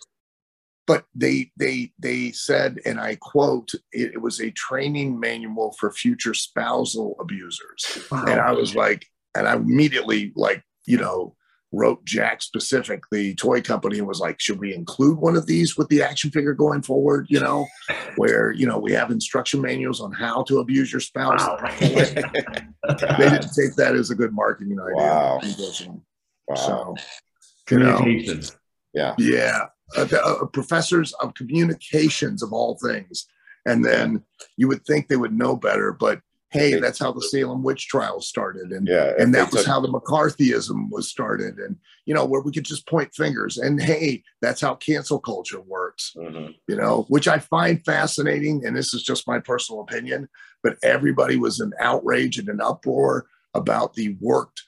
[0.87, 5.91] But they they they said, and I quote, it, it was a training manual for
[5.91, 8.07] future spousal abusers.
[8.11, 8.25] Wow.
[8.27, 11.37] And I was like, and I immediately like you know
[11.73, 15.77] wrote Jakks Pacific, the toy company, and was like, should we include one of these
[15.77, 17.27] with the action figure going forward?
[17.29, 17.67] You know,
[18.17, 21.41] where, you know, we have instruction manuals on how to abuse your spouse.
[21.41, 21.59] Wow.
[21.81, 24.95] they didn't take that as a good marketing idea.
[24.95, 25.41] Wow.
[26.49, 26.55] wow.
[26.55, 26.95] So,
[27.67, 28.57] communications.
[28.95, 29.15] yeah.
[29.19, 29.67] Yeah.
[29.97, 33.27] Uh, uh, professors of communications of all things.
[33.65, 34.25] And then
[34.57, 36.21] you would think they would know better, but
[36.51, 39.81] hey, that's how the Salem witch trials started, and yeah, and that was took- how
[39.81, 44.23] the McCarthyism was started, and you know where we could just point fingers, and hey,
[44.41, 46.53] that's how cancel culture works, mm-hmm.
[46.69, 50.29] you know, which I find fascinating, and this is just my personal opinion,
[50.63, 54.63] but everybody was in outrage and an uproar about the worked,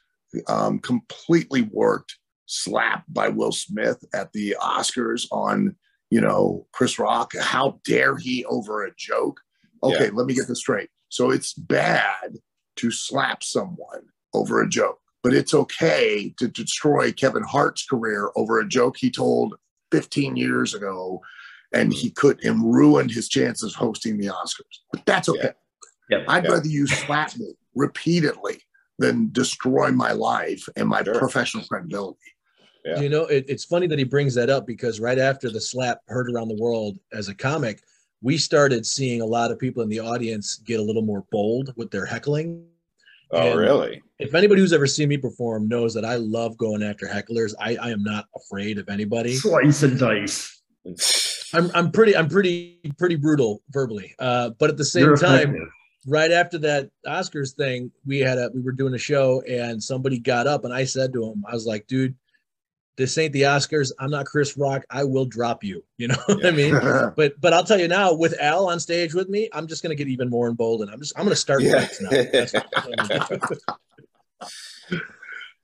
[0.49, 2.17] um, completely worked
[2.49, 5.77] slap by Will Smith at the Oscars on
[6.11, 7.33] you know Chris Rock.
[7.39, 9.41] How dare he over a joke?
[9.83, 10.11] Okay, yeah.
[10.13, 12.39] let me get this straight so it's bad
[12.77, 18.61] to slap someone over a joke, but it's okay to destroy Kevin Hart's career over
[18.61, 19.55] a joke he told
[19.91, 21.21] 15 years ago
[21.73, 24.79] and he could and ruined his chances of hosting the Oscars.
[24.93, 25.53] But that's okay.
[26.11, 26.25] Yeah.
[26.29, 26.53] I'd yeah.
[26.53, 28.61] rather you slap me repeatedly
[28.99, 31.19] than destroy my life and my sure.
[31.19, 32.19] professional credibility.
[32.89, 33.01] Yeah.
[33.01, 36.01] You know, it, it's funny that he brings that up because right after the slap
[36.09, 37.83] heard around the world as a comic,
[38.23, 41.75] we started seeing a lot of people in the audience get a little more bold
[41.77, 42.65] with their heckling.
[43.31, 44.03] Oh, and really?
[44.19, 47.55] If anybody who's ever seen me perform knows that I love going after hecklers.
[47.61, 49.35] I, I am not afraid of anybody.
[49.35, 50.63] Slice and dice.
[51.55, 54.15] I'm I'm pretty I'm pretty pretty brutal verbally.
[54.19, 55.69] Uh, but at the same You're time, effective.
[56.07, 60.19] right after that Oscars thing, we had a we were doing a show and somebody
[60.19, 62.15] got up and I said to him, I was like, dude,
[62.99, 63.93] this ain't the Oscars.
[64.01, 64.85] I'm not Chris Rock.
[64.91, 65.83] I will drop you.
[65.99, 66.73] You know what I mean?
[67.17, 69.97] but but I'll tell you now, with Al on stage with me, I'm just gonna
[69.97, 70.93] get even more emboldened.
[70.93, 71.81] I'm just I'm gonna start yeah.
[71.81, 72.01] fights
[74.87, 75.01] now.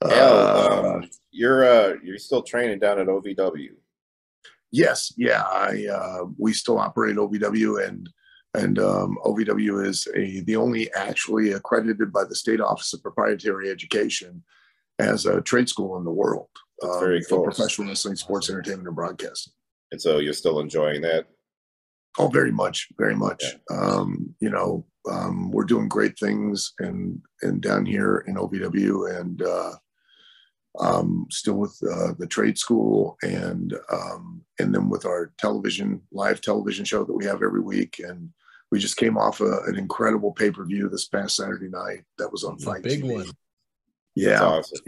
[0.03, 3.75] Al, um, you're uh, you're still training down at OVW.
[4.73, 8.11] Yes, yeah, I uh, we still operate OVW and
[8.55, 13.71] and um, OVW is a the only actually accredited by the State Office of Proprietary
[13.71, 14.43] Education
[14.99, 16.49] as a trade school in the world
[16.83, 17.39] um, very cool.
[17.39, 19.53] for professional wrestling, sports entertainment, and broadcasting.
[19.93, 21.27] And so you're still enjoying that?
[22.19, 23.43] Oh, very much, very much.
[23.43, 23.77] Yeah.
[23.77, 29.43] Um, you know, um, we're doing great things and and down here in OVW and
[29.43, 29.73] uh,
[30.81, 36.41] um, still with uh, the trade school and um, and then with our television live
[36.41, 38.31] television show that we have every week and
[38.71, 42.31] we just came off a, an incredible pay per view this past Saturday night that
[42.31, 43.15] was on FITE big TV.
[43.15, 43.27] one.
[44.15, 44.79] Yeah, awesome.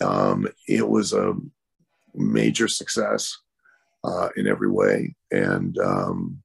[0.00, 1.34] Um, it was a
[2.14, 3.36] major success
[4.04, 5.14] uh, in every way.
[5.30, 6.42] And um,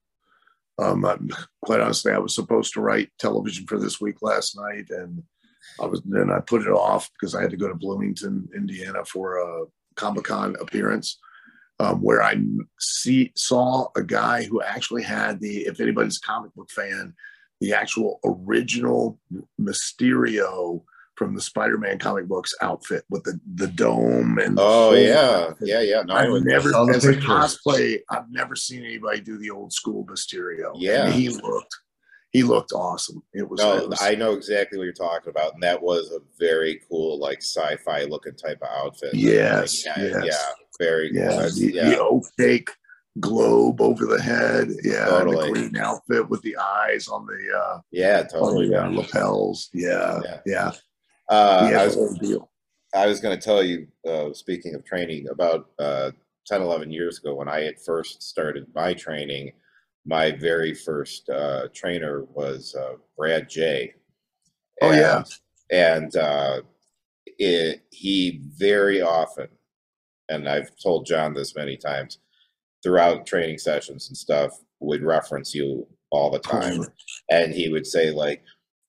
[0.80, 1.30] um,
[1.64, 5.24] quite honestly, I was supposed to write television for this week last night, and
[5.80, 9.06] I was then I put it off because I had to go to Bloomington, Indiana,
[9.06, 11.20] for a Comic Con appearance.
[11.80, 12.36] Um, where I
[12.80, 17.16] see saw a guy who actually had the, if anybody's a comic book fan,
[17.62, 19.20] the actual original
[19.60, 20.84] Mysterio
[21.16, 26.02] from the Spider-Man comic books outfit with the the dome and oh yeah yeah yeah
[26.02, 30.72] no, I've never as a cosplay I've never seen anybody do the old school Mysterio
[30.76, 31.76] yeah he looked
[32.32, 35.54] he looked awesome it was, no, it was, I know exactly what you're talking about
[35.54, 40.04] and that was a very cool like sci-fi looking type of outfit yes, like, yeah,
[40.04, 40.26] yes.
[40.26, 41.50] yeah very yeah, cool.
[41.50, 41.90] the, yeah.
[41.90, 42.72] the opaque
[43.20, 44.70] globe over the head.
[44.84, 45.48] Yeah, totally.
[45.48, 48.70] the green outfit with the eyes on the uh yeah, totally.
[48.70, 49.70] The, uh, lapels.
[49.74, 50.72] Yeah, yeah, yeah.
[51.30, 51.98] Uh, I was,
[52.96, 56.12] I was going to tell you, uh, speaking of training, about uh,
[56.48, 59.54] 10, 11 years ago when I had first started my training,
[60.06, 63.94] my very first uh, trainer was uh, Brad J.
[64.82, 65.24] Oh, yeah.
[65.72, 66.62] And uh,
[67.26, 69.48] it, he very often,
[70.30, 72.20] and I've told John this many times,
[72.84, 76.86] throughout training sessions and stuff, would reference you all the time.
[77.32, 78.44] And he would say, like,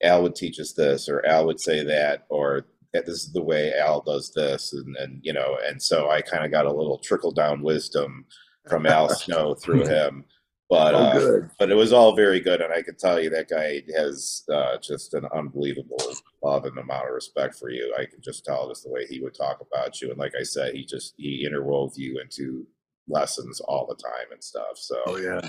[0.05, 3.73] Al would teach us this, or Al would say that, or this is the way
[3.75, 6.99] Al does this, and and you know, and so I kind of got a little
[6.99, 8.27] trickle down wisdom
[8.69, 10.25] from Al Snow through him.
[10.71, 13.51] But oh, uh, but it was all very good, and I can tell you that
[13.51, 16.01] guy has uh, just an unbelievable
[16.43, 17.95] love and amount of respect for you.
[17.99, 20.43] I can just tell just the way he would talk about you, and like I
[20.43, 22.67] said, he just he interwove you into
[23.09, 24.77] lessons all the time and stuff.
[24.77, 25.49] So oh yeah,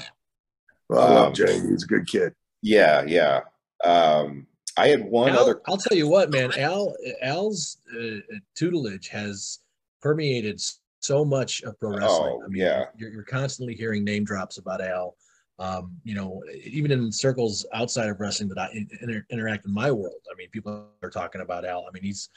[0.89, 1.53] well, I love um, Jay.
[1.53, 2.33] He's a good kid.
[2.61, 3.41] Yeah, yeah.
[3.83, 5.61] Um, I had one Al, other.
[5.67, 6.51] I'll tell you what, man.
[6.57, 8.17] Al Al's uh,
[8.55, 9.59] tutelage has
[10.01, 10.61] permeated
[10.99, 12.39] so much of pro wrestling.
[12.41, 12.85] Oh, I mean, yeah.
[12.97, 15.15] You're, you're constantly hearing name drops about Al.
[15.57, 18.69] Um, you know, even in circles outside of wrestling that I
[19.01, 20.19] inter- interact in my world.
[20.29, 21.85] I mean, people are talking about Al.
[21.87, 22.29] I mean, he's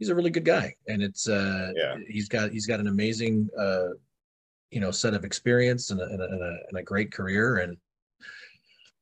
[0.00, 1.96] he's a really good guy, and it's uh, yeah.
[2.08, 3.90] he's got he's got an amazing uh,
[4.70, 7.58] you know set of experience and a, and a, and a, and a great career,
[7.58, 7.76] and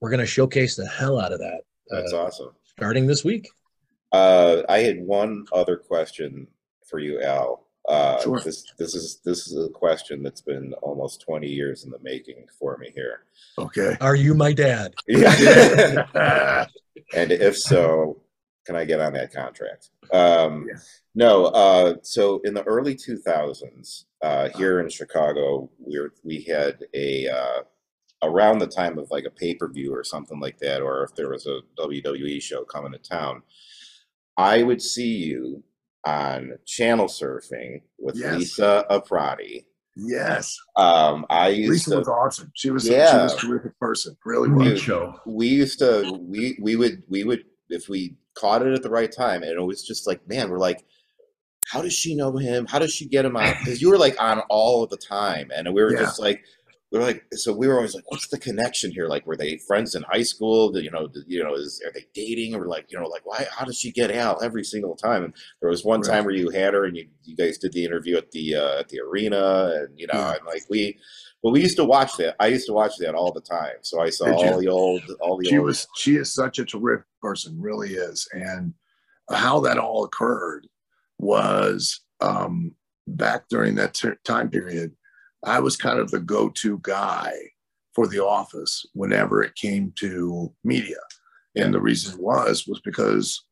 [0.00, 1.62] we're going to showcase the hell out of that.
[1.88, 2.50] That's uh, awesome.
[2.64, 3.48] Starting this week.
[4.12, 6.46] Uh, I had one other question
[6.86, 7.66] for you, Al.
[7.88, 8.40] Uh, sure.
[8.40, 12.46] This this is this is a question that's been almost 20 years in the making
[12.58, 13.24] for me here.
[13.58, 13.96] Okay.
[14.00, 14.94] Are you my dad?
[15.08, 16.66] Yeah.
[17.14, 18.22] and if so,
[18.64, 19.90] can I get on that contract?
[20.12, 20.78] Um, yeah.
[21.14, 21.46] No.
[21.46, 27.28] Uh, so in the early 2000s, uh, here in Chicago, we were, we had a
[27.28, 27.62] uh,
[28.24, 31.14] around the time of like a pay per view or something like that, or if
[31.14, 33.42] there was a WWE show coming to town,
[34.36, 35.62] I would see you
[36.06, 38.38] on channel surfing with yes.
[38.38, 39.64] Lisa Aprati.
[39.96, 40.58] Yes.
[40.76, 42.50] Um, I used Lisa to, was awesome.
[42.54, 43.10] She was yeah.
[43.10, 44.16] she was a terrific person.
[44.24, 44.80] Really was.
[44.80, 45.14] show.
[45.26, 49.10] We used to we we would we would if we caught it at the right
[49.10, 50.84] time, and it was just like, man, we're like,
[51.66, 52.66] how does she know him?
[52.66, 53.54] How does she get him on?
[53.58, 56.00] Because you were like on all of the time, and we were yeah.
[56.00, 56.44] just like,
[56.94, 59.08] we are like, so we were always like, what's the connection here?
[59.08, 60.78] Like, were they friends in high school?
[60.78, 63.48] You know, you know, is are they dating or like, you know, like why?
[63.50, 65.24] How does she get Al every single time?
[65.24, 66.08] And there was one right.
[66.08, 68.78] time where you had her and you, you guys did the interview at the uh,
[68.78, 70.34] at the arena, and you know, yeah.
[70.34, 70.96] and like we,
[71.42, 72.36] well, we used to watch that.
[72.38, 75.36] I used to watch that all the time, so I saw all the old, all
[75.36, 75.46] the.
[75.46, 75.66] She old...
[75.66, 78.72] was she is such a terrific person, really is, and
[79.30, 80.68] how that all occurred
[81.18, 82.72] was um,
[83.08, 84.94] back during that t- time period
[85.44, 87.32] I was kind of the go to guy
[87.94, 90.96] for the office whenever it came to media.
[91.54, 93.44] And the reason was, was because,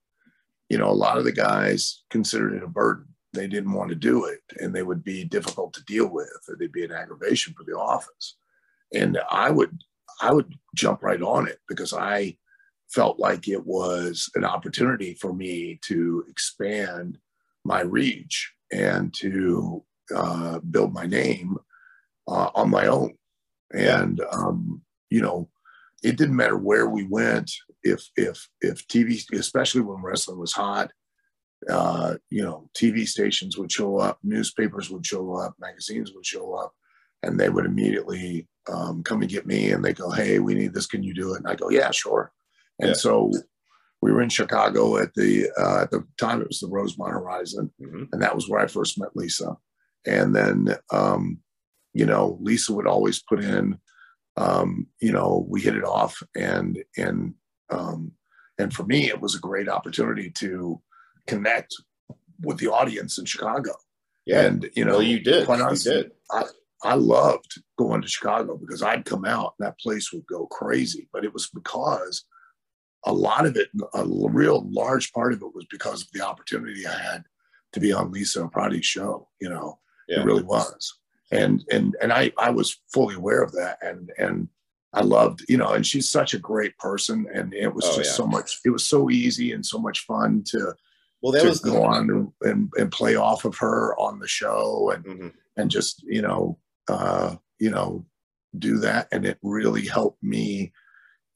[0.69, 3.07] you know, a lot of the guys considered it a burden.
[3.33, 6.57] They didn't want to do it and they would be difficult to deal with or
[6.57, 8.37] they'd be an aggravation for the office.
[8.93, 9.81] And I would,
[10.21, 12.37] I would jump right on it because I
[12.91, 17.19] felt like it was an opportunity for me to expand
[17.65, 19.83] my reach and to
[20.15, 21.57] uh, build my name
[22.29, 23.15] uh, on my own.
[23.73, 25.49] And, um, you know,
[26.03, 27.51] it didn't matter where we went.
[27.83, 30.91] If, if, if TV, especially when wrestling was hot,
[31.69, 36.55] uh, you know, TV stations would show up, newspapers would show up, magazines would show
[36.55, 36.73] up,
[37.23, 40.75] and they would immediately um, come and get me and they go, Hey, we need
[40.75, 40.87] this.
[40.87, 41.39] Can you do it?
[41.39, 42.33] And I go, Yeah, sure.
[42.81, 42.95] And yeah.
[42.95, 43.33] so
[44.01, 47.73] we were in Chicago at the, uh, at the time it was the Rosemont Horizon.
[47.81, 48.05] Mm-hmm.
[48.13, 49.57] And that was where I first met Lisa.
[50.07, 51.39] And then, um,
[51.95, 53.79] you know, Lisa would always put in,
[54.37, 57.35] um, you know, we hit it off and, and,
[57.71, 58.13] um,
[58.59, 60.81] and for me, it was a great opportunity to
[61.27, 61.75] connect
[62.41, 63.73] with the audience in Chicago.
[64.27, 64.43] Yeah.
[64.43, 65.49] And, you know, well, you did.
[65.49, 66.13] Honestly, you did.
[66.31, 66.45] I,
[66.85, 71.09] I loved going to Chicago because I'd come out and that place would go crazy.
[71.13, 72.25] But it was because
[73.05, 76.87] a lot of it, a real large part of it was because of the opportunity
[76.87, 77.25] I had
[77.73, 79.29] to be on Lisa Aprati's show.
[79.41, 79.79] You know,
[80.09, 80.21] yeah.
[80.21, 80.99] it really was
[81.33, 84.49] and and and I I was fully aware of that, and and
[84.93, 88.11] I loved you know, and she's such a great person, and it was oh, just
[88.11, 88.17] yeah.
[88.17, 88.61] so much.
[88.65, 90.75] It was so easy and so much fun to
[91.23, 94.29] well that to was go the- on and, and, play off of her on the
[94.29, 95.29] show, and mm-hmm.
[95.57, 98.05] and just you know uh, you know
[98.59, 100.73] do that, and it really helped me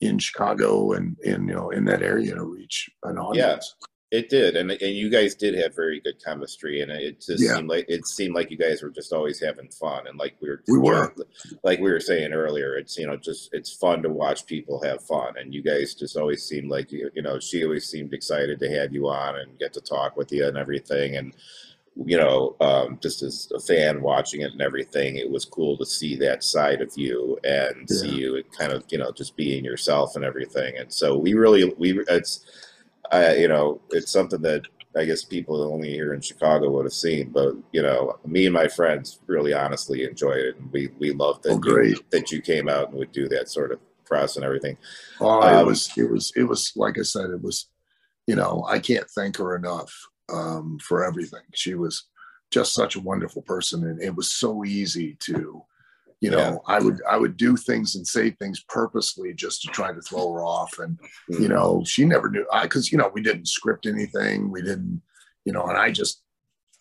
[0.02, 3.74] in Chicago and in you know in that area to reach an audience.
[3.80, 3.86] Yeah.
[4.12, 7.56] It did, and and you guys did have very good chemistry, and it just yeah.
[7.56, 10.48] seemed like it seemed like you guys were just always having fun, and like we
[10.48, 11.12] were, we were,
[11.64, 15.02] like we were saying earlier, it's you know just it's fun to watch people have
[15.02, 18.60] fun, and you guys just always seemed like you you know she always seemed excited
[18.60, 21.34] to have you on and get to talk with you and everything, and
[22.04, 25.84] you know um, just as a fan watching it and everything, it was cool to
[25.84, 27.96] see that side of you and yeah.
[27.96, 31.74] see you kind of you know just being yourself and everything, and so we really
[31.76, 32.46] we it's
[33.12, 34.62] I, you know, it's something that
[34.96, 38.54] I guess people only here in Chicago would have seen, but you know, me and
[38.54, 41.52] my friends really honestly enjoyed it, and we we loved that.
[41.52, 41.90] Oh, great.
[41.90, 44.78] You, that you came out and would do that sort of press and everything.
[45.20, 47.68] Oh, um, it was it was it was like I said, it was,
[48.26, 49.92] you know, I can't thank her enough
[50.32, 51.42] um, for everything.
[51.54, 52.04] She was
[52.50, 55.62] just such a wonderful person, and it was so easy to,
[56.20, 56.56] you know, yeah.
[56.66, 60.32] I would I would do things and say things purposely just to try to throw
[60.32, 61.42] her off, and mm-hmm.
[61.42, 65.02] you know, she never knew I because you know we didn't script anything, we didn't,
[65.44, 66.22] you know, and I just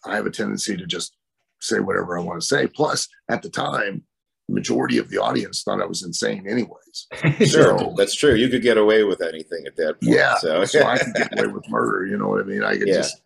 [0.06, 1.16] I have a tendency to just
[1.60, 2.68] say whatever I want to say.
[2.68, 4.04] Plus, at the time,
[4.48, 7.08] majority of the audience thought I was insane anyways.
[7.52, 8.36] sure, so, that's true.
[8.36, 10.16] You could get away with anything at that point.
[10.16, 12.06] Yeah, so, so I could get away with murder.
[12.06, 12.64] You know what I mean?
[12.64, 12.98] I could yeah.
[12.98, 13.22] just,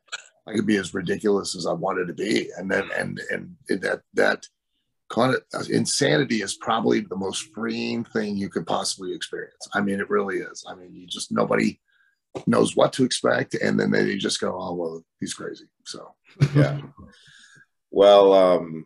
[0.47, 4.01] I could be as ridiculous as I wanted to be, and then and and that
[4.15, 4.45] that
[5.09, 9.67] kind of insanity is probably the most freeing thing you could possibly experience.
[9.73, 10.63] I mean, it really is.
[10.67, 11.79] I mean, you just nobody
[12.47, 16.15] knows what to expect, and then they just go, "Oh well, he's crazy." So
[16.55, 16.79] yeah.
[17.91, 18.85] Well, um,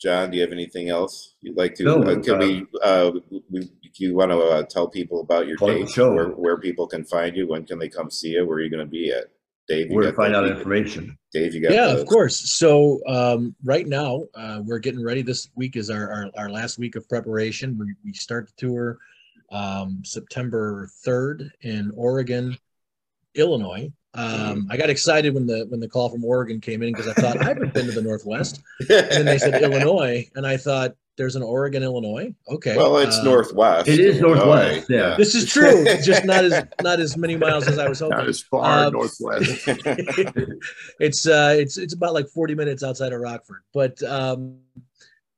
[0.00, 1.84] John, do you have anything else you'd like to?
[1.84, 3.10] No, uh, can uh, we, uh,
[3.50, 7.36] we, you want to uh, tell people about your date, where, where people can find
[7.36, 7.48] you?
[7.48, 8.46] When can they come see you?
[8.46, 9.26] Where are you going to be at?
[9.68, 11.18] Dave, where to find out information.
[11.32, 12.38] Dave, you got yeah, of course.
[12.52, 15.20] So um, right now uh, we're getting ready.
[15.20, 17.76] This week is our, our, our last week of preparation.
[17.76, 18.98] We, we start the tour
[19.52, 22.56] um, September third in Oregon,
[23.34, 23.92] Illinois.
[24.14, 27.12] Um, I got excited when the when the call from Oregon came in because I
[27.12, 30.96] thought I haven't been to the Northwest, and then they said Illinois, and I thought
[31.18, 32.32] there's an Oregon, Illinois.
[32.48, 33.88] Okay, well, it's uh, Northwest.
[33.88, 34.88] It is Northwest.
[34.88, 35.84] Yeah, this is true.
[36.02, 38.16] just not as not as many miles as I was hoping.
[38.16, 39.64] Not as far um, Northwest.
[41.00, 44.60] it's uh, it's it's about like 40 minutes outside of Rockford, but um,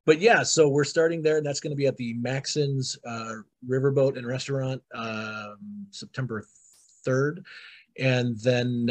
[0.05, 1.39] but yeah, so we're starting there.
[1.39, 3.37] and That's going to be at the Maxon's uh,
[3.69, 6.47] Riverboat and Restaurant um, September
[7.07, 7.43] 3rd
[7.99, 8.89] and then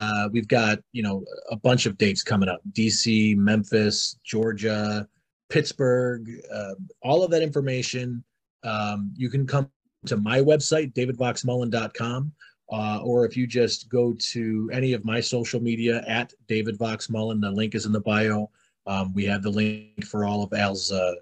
[0.00, 5.06] uh, we've got you know a bunch of dates coming up dc memphis georgia
[5.50, 8.22] pittsburgh uh, all of that information
[8.64, 9.70] um, you can come
[10.06, 12.32] to my website davidvoxmullen.com
[12.72, 17.40] uh, or if you just go to any of my social media at david voxmullen
[17.40, 18.50] the link is in the bio.
[18.86, 21.14] Um, we have the link for all of al's uh,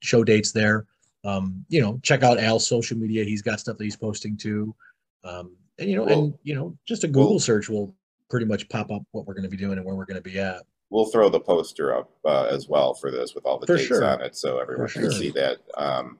[0.00, 0.86] show dates there.
[1.24, 3.24] Um, you know check out al's social media.
[3.24, 4.74] He's got stuff that he's posting too.
[5.24, 7.94] Um, and you know, well, and you know, just a Google well, search will
[8.28, 10.30] pretty much pop up what we're going to be doing and where we're going to
[10.30, 10.62] be at.
[10.90, 13.88] We'll throw the poster up uh, as well for this with all the for dates
[13.88, 14.04] sure.
[14.04, 15.12] on it, so everyone for can sure.
[15.12, 15.58] see that.
[15.76, 16.18] Um,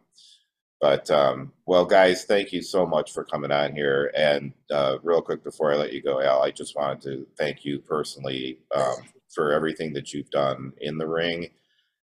[0.80, 4.12] but um, well, guys, thank you so much for coming on here.
[4.14, 7.64] And uh, real quick before I let you go, Al, I just wanted to thank
[7.64, 8.94] you personally um,
[9.34, 11.50] for everything that you've done in the ring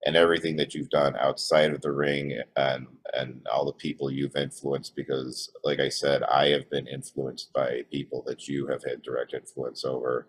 [0.06, 4.36] and everything that you've done outside of the ring and and all the people you've
[4.36, 9.02] influenced because like i said i have been influenced by people that you have had
[9.02, 10.28] direct influence over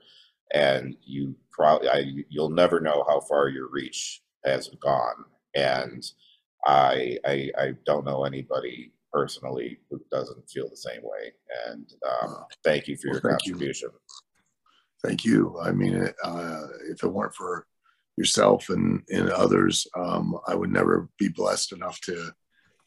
[0.54, 5.24] and you probably I, you'll never know how far your reach has gone
[5.54, 6.04] and
[6.66, 11.32] I, I i don't know anybody personally who doesn't feel the same way
[11.68, 15.08] and um, thank you for well, your thank contribution you.
[15.08, 17.66] thank you i mean uh, if it weren't for
[18.16, 22.30] yourself and, and others, um, I would never be blessed enough to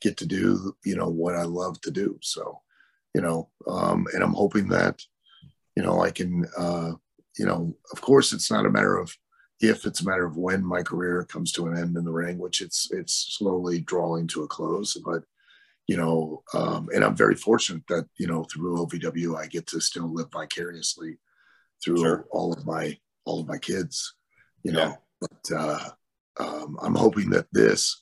[0.02, 2.18] get to do, you know, what I love to do.
[2.22, 2.62] So,
[3.14, 5.02] you know, um, and I'm hoping that,
[5.76, 6.92] you know, I can, uh,
[7.38, 9.16] you know, of course, it's not a matter of
[9.60, 12.38] if, it's a matter of when my career comes to an end in the ring,
[12.38, 14.96] which it's it's slowly drawing to a close.
[15.04, 15.24] But
[15.88, 19.80] you know, um, and I'm very fortunate that you know through OVW I get to
[19.80, 21.18] still live vicariously
[21.84, 22.28] through sure.
[22.32, 24.16] all of my all of my kids.
[24.64, 24.96] You know, yeah.
[25.22, 25.90] But uh,
[26.40, 28.02] um, I'm hoping that this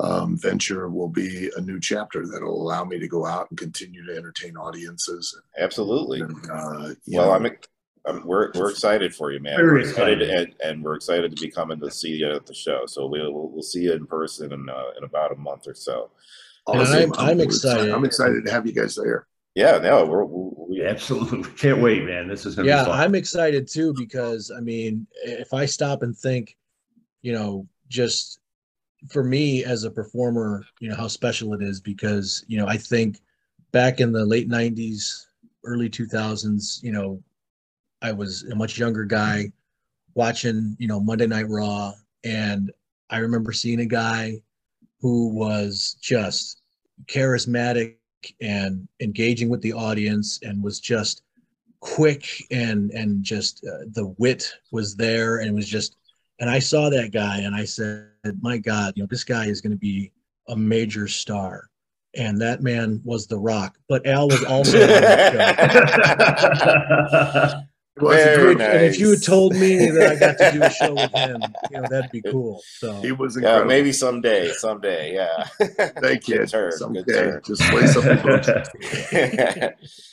[0.00, 4.04] um, venture will be a new chapter that'll allow me to go out and continue
[4.06, 5.40] to entertain audiences.
[5.58, 6.20] Absolutely.
[6.20, 7.56] And, uh, well, know, I'm,
[8.06, 9.56] I'm, we're we're excited for you, man.
[9.56, 12.84] We're excited, and, and, we're excited to be coming to see you at the show.
[12.86, 16.10] So we'll we'll, see you in person in uh, in about a month or so.
[16.66, 17.12] Awesome.
[17.16, 17.90] I'm, I'm, excited.
[17.90, 19.26] I'm excited to have you guys there.
[19.54, 22.28] Yeah, no, we're, we absolutely can't wait, man.
[22.28, 26.56] This is gonna yeah, I'm excited too because I mean, if I stop and think,
[27.22, 28.40] you know, just
[29.08, 32.76] for me as a performer, you know how special it is because you know I
[32.76, 33.18] think
[33.72, 35.26] back in the late '90s,
[35.64, 37.22] early 2000s, you know,
[38.04, 39.50] I was a much younger guy
[40.14, 42.70] watching, you know, Monday Night Raw, and
[43.08, 44.42] I remember seeing a guy
[45.00, 46.60] who was just
[47.06, 47.96] charismatic
[48.42, 51.22] and engaging with the audience and was just
[51.80, 55.96] quick and and just uh, the wit was there and was just
[56.40, 58.08] and I saw that guy and I said
[58.40, 60.12] my god you know this guy is going to be
[60.48, 61.68] a major star.
[62.16, 64.78] And that man was the rock but Al was also
[67.96, 68.74] Very nice.
[68.74, 71.40] And if you had told me that I got to do a show with him,
[71.70, 72.60] you know, that'd be cool.
[72.78, 73.62] So he was incredible.
[73.62, 75.44] Yeah, maybe someday, someday, yeah.
[76.00, 76.38] Thank you.
[76.38, 76.72] Good turn.
[76.72, 77.02] Someday.
[77.04, 77.42] Good turn.
[77.46, 78.18] Just play something.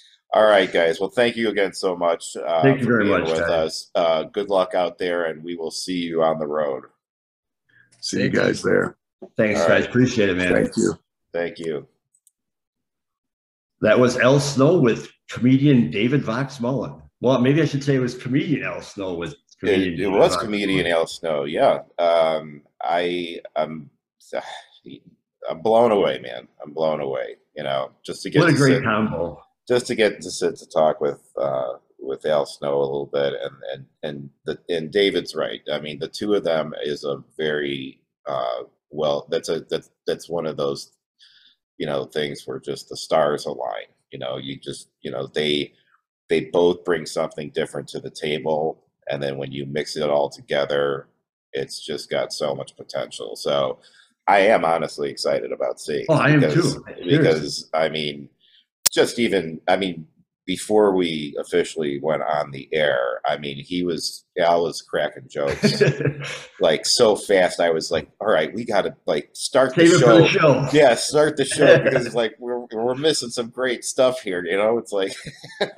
[0.33, 0.99] All right, guys.
[0.99, 2.37] Well, thank you again so much.
[2.37, 3.91] Uh, thank you very much with us.
[3.95, 6.85] Uh, good luck out there, and we will see you on the road.
[7.99, 8.69] See thank you guys you.
[8.69, 8.97] there.
[9.35, 9.81] Thanks, All guys.
[9.81, 9.89] Right.
[9.89, 10.53] Appreciate it, man.
[10.53, 10.93] Thank you.
[11.33, 11.87] Thank you.
[13.81, 17.00] That was Al Snow with comedian David Vox Mullen.
[17.21, 19.35] Well, maybe I should say it was comedian Al Snow was.
[19.59, 19.93] comedian.
[19.93, 21.45] It, it was comedian Al Snow.
[21.45, 21.83] Yeah.
[21.99, 23.89] Um, I am
[24.33, 24.41] I'm,
[25.49, 26.47] I'm blown away, man.
[26.63, 27.37] I'm blown away.
[27.55, 29.41] You know, just to get what a great sit, combo.
[29.67, 33.33] Just to get to sit to talk with uh, with Al Snow a little bit,
[33.33, 35.61] and and and the and David's right.
[35.71, 39.27] I mean, the two of them is a very uh, well.
[39.29, 40.91] That's a that's that's one of those
[41.77, 45.73] you know things where just the stars align you know you just you know they
[46.31, 50.29] they both bring something different to the table and then when you mix it all
[50.29, 51.07] together
[51.53, 53.35] it's just got so much potential.
[53.35, 53.79] So
[54.27, 57.17] i am honestly excited about seeing oh, i because, am too.
[57.17, 58.29] because i mean
[58.91, 60.07] just even i mean
[60.45, 65.81] before we officially went on the air, I mean, he was Al was cracking jokes
[66.61, 67.59] like so fast.
[67.59, 70.19] I was like, "All right, we got to like start the show.
[70.19, 70.67] the show.
[70.73, 74.43] Yeah, start the show because it's like we're we're missing some great stuff here.
[74.43, 75.13] You know, it's like,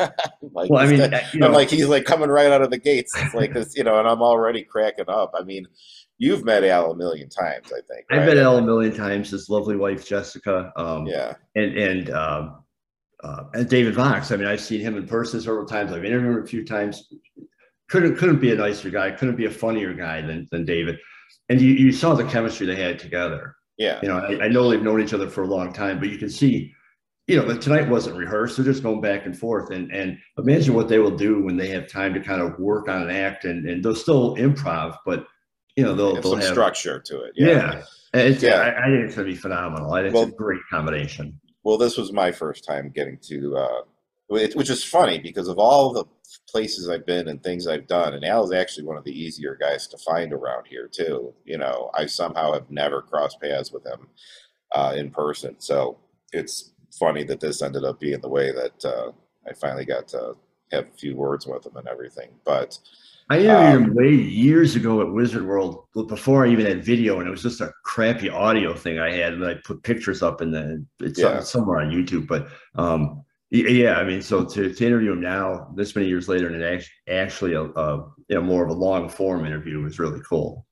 [0.54, 2.78] like well, I mean, you know, I'm like he's like coming right out of the
[2.78, 3.14] gates.
[3.18, 5.34] It's like this, you know, and I'm already cracking up.
[5.38, 5.68] I mean.
[6.20, 8.06] You've met Al a million times, I think.
[8.12, 9.32] I've met Al a million times.
[9.32, 10.72] His lovely wife Jessica.
[10.78, 12.63] Um, yeah, and and um,
[13.24, 14.32] uh, and David Vox.
[14.32, 15.92] I mean, I've seen him in person several times.
[15.92, 17.12] I've interviewed him a few times.
[17.90, 19.12] Couldn't couldn't be a nicer guy.
[19.12, 20.98] Couldn't be a funnier guy than than David.
[21.50, 23.56] And you, you saw the chemistry they had together.
[23.78, 24.00] Yeah.
[24.02, 26.18] You know, I, I know they've known each other for a long time, but you
[26.18, 26.72] can see,
[27.28, 28.58] you know, that tonight wasn't rehearsed.
[28.58, 29.72] They're just going back and forth.
[29.72, 32.90] And and imagine what they will do when they have time to kind of work
[32.90, 35.26] on an act and, and they'll still improv, but
[35.76, 37.34] you know, they'll, they'll have structure to it.
[37.36, 37.48] Yeah.
[37.48, 37.84] yeah.
[38.22, 38.58] It's, yeah.
[38.58, 39.94] I, I, think it's going to be phenomenal.
[39.94, 43.58] I think well, it's a great combination well, this was my first time getting to,
[43.58, 43.82] uh,
[44.28, 46.06] which is funny because of all the
[46.50, 49.58] places I've been and things I've done, and Al is actually one of the easier
[49.60, 51.34] guys to find around here too.
[51.46, 54.08] You know, I somehow have never crossed paths with him
[54.74, 56.00] uh, in person, so
[56.32, 59.12] it's funny that this ended up being the way that uh,
[59.48, 60.36] I finally got to
[60.72, 62.30] have a few words with him and everything.
[62.46, 62.78] But
[63.30, 67.20] I interviewed um, him way years ago at Wizard World before I even had video,
[67.20, 70.42] and it was just a crappy audio thing I had, and I put pictures up
[70.42, 71.40] in the it's yeah.
[71.40, 72.28] somewhere on YouTube.
[72.28, 76.48] But um, yeah, I mean, so to, to interview him now, this many years later,
[76.48, 80.22] and it actually a, a you know more of a long form interview was really
[80.28, 80.66] cool.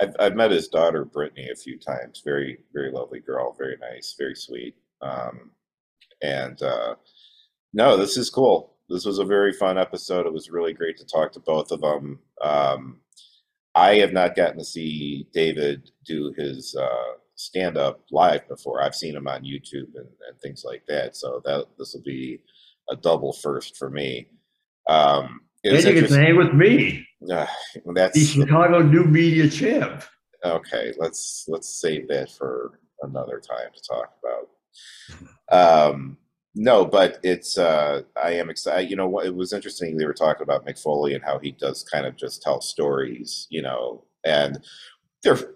[0.00, 2.22] I've, I've met his daughter Brittany a few times.
[2.24, 4.74] Very very lovely girl, very nice, very sweet.
[5.02, 5.52] Um,
[6.20, 6.96] and uh,
[7.72, 10.26] no, this is cool this was a very fun episode.
[10.26, 12.18] It was really great to talk to both of them.
[12.42, 13.00] Um,
[13.74, 18.82] I have not gotten to see David do his uh, stand up live before.
[18.82, 21.16] I've seen him on YouTube and, and things like that.
[21.16, 22.40] So that this will be
[22.90, 24.28] a double first for me.
[24.88, 27.06] Um, it and you to hang with me.
[27.30, 27.46] Uh,
[27.94, 30.02] that's the Chicago New Media Champ.
[30.44, 34.12] Okay, let's let's save that for another time to talk
[35.48, 35.86] about.
[35.88, 36.16] Um,
[36.54, 38.90] no, but it's uh, I am excited.
[38.90, 39.96] You know, it was interesting.
[39.96, 43.46] They were talking about Mick Foley and how he does kind of just tell stories.
[43.50, 44.58] You know, and
[45.22, 45.54] they're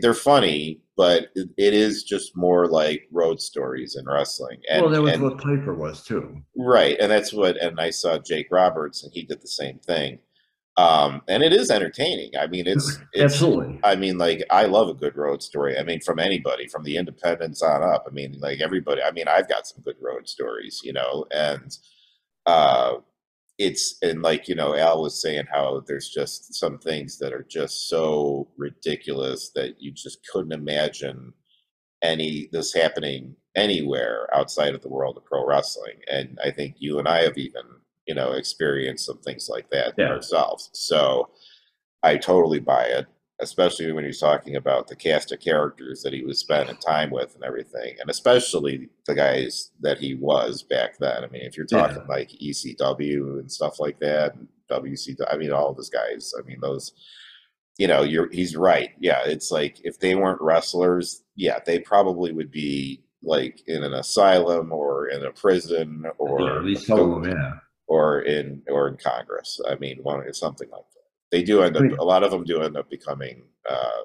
[0.00, 4.60] they're funny, but it is just more like road stories in wrestling.
[4.70, 6.42] And, well, that was and, what Piper was too.
[6.56, 7.56] Right, and that's what.
[7.58, 10.18] And I saw Jake Roberts, and he did the same thing
[10.76, 12.32] um and it is entertaining.
[12.38, 13.80] I mean it's, it's, absolutely.
[13.84, 15.78] I mean like i love a good road story.
[15.78, 18.06] I mean from anybody from the independents on up.
[18.08, 21.76] I mean like everybody i mean i've got some good road stories you know and
[22.46, 22.94] uh
[23.58, 27.46] it's and like you know al was saying how there's just some things that are
[27.48, 31.32] just so ridiculous that you just couldn't imagine
[32.02, 35.98] any this happening anywhere outside of the world of pro wrestling.
[36.10, 37.62] And i think you and i have even
[38.06, 40.08] you know, experience some things like that yeah.
[40.08, 40.70] ourselves.
[40.72, 41.30] So
[42.02, 43.06] I totally buy it,
[43.40, 47.34] especially when he's talking about the cast of characters that he was spending time with
[47.34, 51.24] and everything, and especially the guys that he was back then.
[51.24, 52.14] I mean, if you're talking yeah.
[52.14, 54.36] like ECW and stuff like that,
[54.70, 56.32] WCW, I mean, all those guys.
[56.38, 56.92] I mean, those.
[57.76, 58.90] You know, you're he's right.
[59.00, 63.94] Yeah, it's like if they weren't wrestlers, yeah, they probably would be like in an
[63.94, 67.54] asylum or in a prison or yeah, at least some yeah
[67.94, 69.60] or in or in Congress.
[69.70, 71.06] I mean, one it's something like that.
[71.30, 71.84] They do end up.
[72.00, 74.02] A lot of them do end up becoming uh,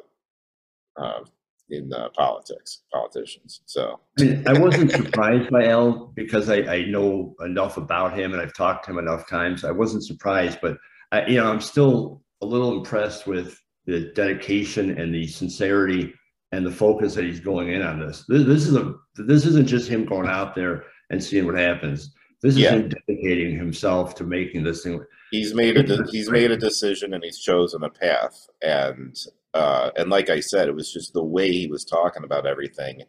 [0.96, 1.24] uh,
[1.72, 3.62] in uh, politics, politicians.
[3.66, 8.34] So I, mean, I wasn't surprised by Al because I, I know enough about him
[8.34, 9.66] and I've talked to him enough times.
[9.66, 10.78] I wasn't surprised, but
[11.12, 16.14] I, you know, I'm still a little impressed with the dedication and the sincerity
[16.52, 18.24] and the focus that he's going in on this.
[18.28, 22.14] This, this is a this isn't just him going out there and seeing what happens
[22.42, 22.72] This is yeah.
[22.72, 25.04] him dedicating himself to making this thing.
[25.32, 28.48] He's made a de- he's made a decision and he's chosen a path.
[28.62, 29.16] And
[29.54, 33.02] uh, and like I said, it was just the way he was talking about everything.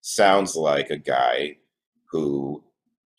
[0.00, 1.56] Sounds like a guy
[2.10, 2.62] who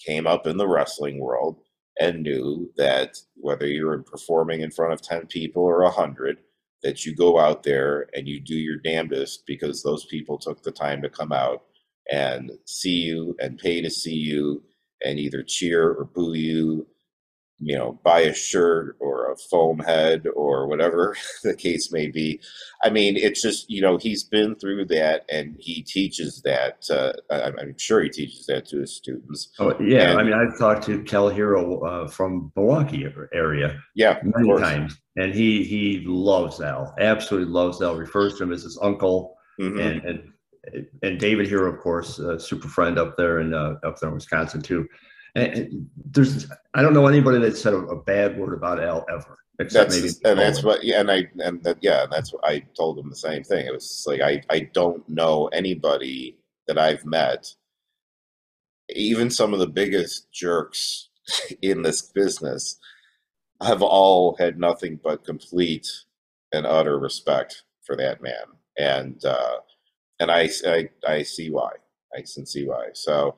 [0.06, 1.60] came up in the wrestling world
[2.00, 6.38] and knew that whether you're performing in front of 10 people or 100
[6.82, 10.72] that you go out there and you do your damnedest because those people took the
[10.72, 11.64] time to come out
[12.10, 14.64] and see you and pay to see you
[15.04, 16.88] and either cheer or boo you
[17.62, 22.40] you know, buy a shirt or a foam head or whatever the case may be.
[22.84, 26.86] I mean, it's just, you know, he's been through that and he teaches that.
[26.90, 29.52] Uh, I'm sure he teaches that to his students.
[29.60, 30.12] Oh, yeah.
[30.12, 34.98] And, I mean, I've talked to Kel Hero uh, from Milwaukee area yeah, many times,
[35.18, 39.36] and he he loves Al, absolutely loves Al, refers to him as his uncle.
[39.60, 39.80] Mm-hmm.
[39.80, 40.34] And, and,
[41.02, 44.16] and David here, of course, a super friend up there in uh, up there in
[44.16, 44.88] Wisconsin too.
[45.36, 49.38] And there's, I don't know anybody that said a, a bad word about Al ever.
[49.60, 52.60] Except that's, maybe and that's what, yeah, and I, and that, yeah, that's what I
[52.78, 53.66] told him the same thing.
[53.66, 56.38] It was like, I, I don't know anybody
[56.68, 57.54] that I've met,
[58.90, 61.10] even some of the biggest jerks
[61.62, 62.80] in this business
[63.62, 65.88] have all had nothing but complete
[66.54, 68.46] and utter respect for that man.
[68.78, 69.58] And, uh,
[70.20, 71.72] and I, I, I see why.
[72.16, 72.90] I can see why.
[72.94, 73.36] So,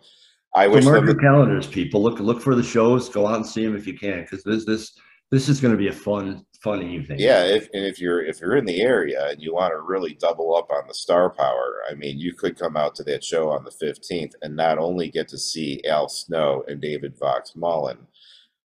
[0.53, 2.01] I wish mark your calendars, people.
[2.01, 3.09] Look look for the shows.
[3.09, 4.91] Go out and see them if you can, because this this
[5.31, 7.19] this is going to be a fun fun evening.
[7.19, 10.13] Yeah, if and if you're if you're in the area and you want to really
[10.13, 13.49] double up on the star power, I mean, you could come out to that show
[13.49, 18.07] on the fifteenth and not only get to see Al Snow and David Vox Mullen,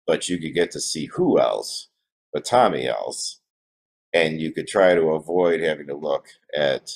[0.06, 1.88] but you could get to see who else
[2.34, 3.40] but Tommy Else,
[4.14, 6.92] and you could try to avoid having to look at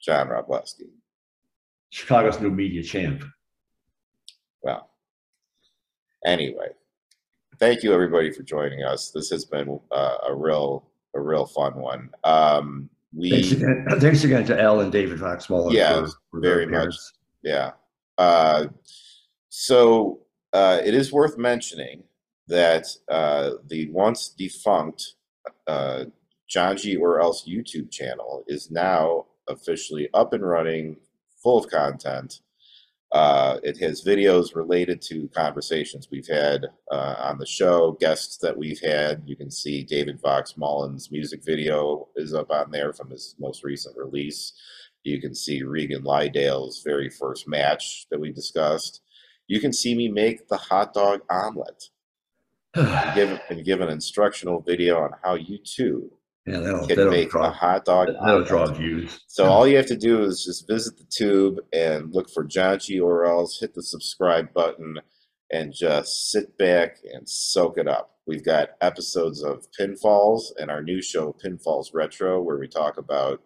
[0.00, 0.88] John Robleski,
[1.90, 3.24] Chicago's new media champ.
[4.62, 4.90] Well,
[6.24, 6.68] anyway,
[7.58, 9.10] thank you everybody for joining us.
[9.10, 12.10] This has been uh, a real a real fun one.
[12.24, 15.74] Um, we thanks again, thanks again to Al and David Vox Mullen.
[15.74, 16.94] Yeah, for, for very much.
[17.42, 17.72] Yeah.
[18.18, 18.66] Uh,
[19.48, 20.20] so
[20.52, 22.04] uh, it is worth mentioning
[22.48, 25.14] that uh, the once defunct
[25.66, 26.04] uh,
[26.48, 30.96] Johngy Or Else YouTube channel is now officially up and running,
[31.42, 32.40] full of content.
[33.12, 38.56] Uh, it has videos related to conversations we've had uh, on the show, guests that
[38.56, 39.22] we've had.
[39.26, 43.64] You can see David Vox Mullen's music video is up on there from his most
[43.64, 44.52] recent release.
[45.02, 49.00] You can see Regan Lydale's very first match that we discussed.
[49.48, 51.90] You can see me make the hot dog omelet
[52.74, 56.12] and give, and give an instructional video on how you too
[56.46, 58.08] yeah, that'll, can that'll make draw, a hot dog.
[58.24, 59.20] That'll draw views.
[59.26, 63.02] So all you have to do is just visit the tube and look for Johngy
[63.02, 64.98] Or Else hit the subscribe button
[65.52, 68.16] and just sit back and soak it up.
[68.26, 73.42] We've got episodes of Pinfalls and our new show, Pinfalls Retro, where we talk about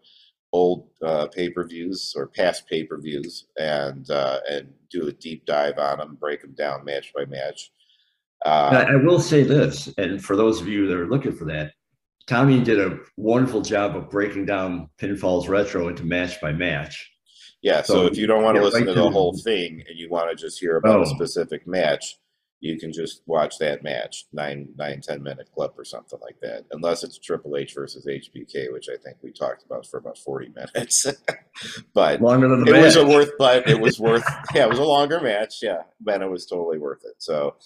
[0.53, 6.17] old uh, pay-per-views or past pay-per-views and uh, and do a deep dive on them,
[6.21, 7.71] break them down match by match.
[8.45, 11.73] Uh, I will say this, and for those of you that are looking for that,
[12.27, 17.11] Tommy did a wonderful job of breaking down Pinfalls Retro into match by match.
[17.63, 19.99] Yeah, so, so if you don't want to listen right to the whole thing and
[19.99, 21.03] you want to just hear about oh.
[21.03, 22.17] a specific match,
[22.65, 26.65] you can just watch that match, nine, nine, ten minute clip or something like that.
[26.73, 30.49] Unless it's Triple H versus HBK, which I think we talked about for about forty
[30.49, 31.07] minutes.
[31.95, 32.85] but longer than the it match.
[32.85, 34.25] was a worth, but it was worth.
[34.55, 35.57] yeah, it was a longer match.
[35.61, 37.17] Yeah, but it was totally worth it.
[37.19, 37.57] So,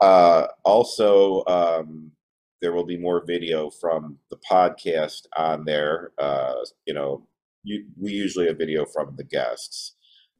[0.00, 2.12] uh, also, um,
[2.64, 6.12] there will be more video from the podcast on there.
[6.16, 6.54] Uh,
[6.86, 7.22] you know,
[7.62, 9.96] you, we usually have video from the guests.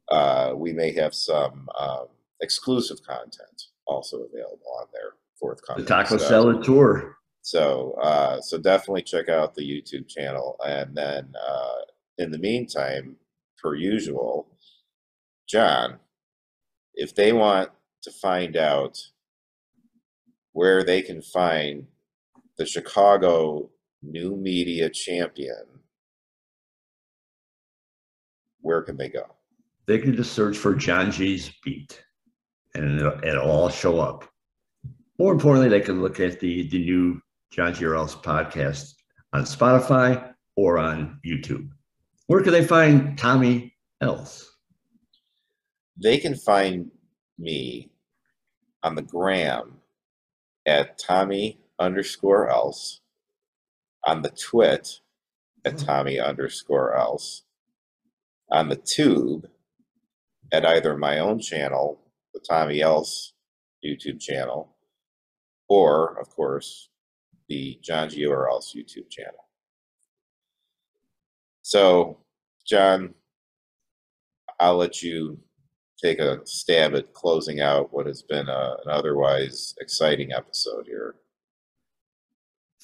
[0.09, 2.07] Uh, we may have some um,
[2.41, 5.83] exclusive content also available on there forthcoming.
[5.83, 7.15] The Taco so, Salad Tour.
[7.43, 11.81] So, uh, so definitely check out the YouTube channel, and then uh,
[12.17, 13.17] in the meantime,
[13.61, 14.47] per usual,
[15.47, 15.99] John,
[16.95, 17.69] if they want
[18.01, 18.99] to find out
[20.53, 21.85] where they can find
[22.57, 23.69] the Chicago
[24.01, 25.65] new media champion,
[28.61, 29.35] where can they go?
[29.87, 32.03] They can just search for John G's beat
[32.73, 34.25] and it'll, it'll all show up.
[35.19, 37.21] More importantly, they can look at the, the new
[37.55, 38.93] Johngy Else podcast
[39.33, 41.69] on Spotify or on YouTube.
[42.27, 44.51] Where can they find Tommy Else?
[46.01, 46.91] They can find
[47.37, 47.91] me
[48.83, 49.77] on the gram
[50.65, 53.01] at Tommy underscore else,
[54.05, 54.99] on the twit
[55.65, 55.85] at hmm.
[55.85, 57.43] Tommy underscore else,
[58.51, 59.47] on the tube
[60.51, 61.99] at either my own channel,
[62.33, 63.33] the Tommy Else
[63.83, 64.75] YouTube channel,
[65.67, 66.89] or, of course,
[67.49, 69.49] the Johngy Or Else YouTube channel.
[71.61, 72.19] So,
[72.65, 73.15] John,
[74.59, 75.39] I'll let you
[76.01, 81.15] take a stab at closing out what has been a, an otherwise exciting episode here.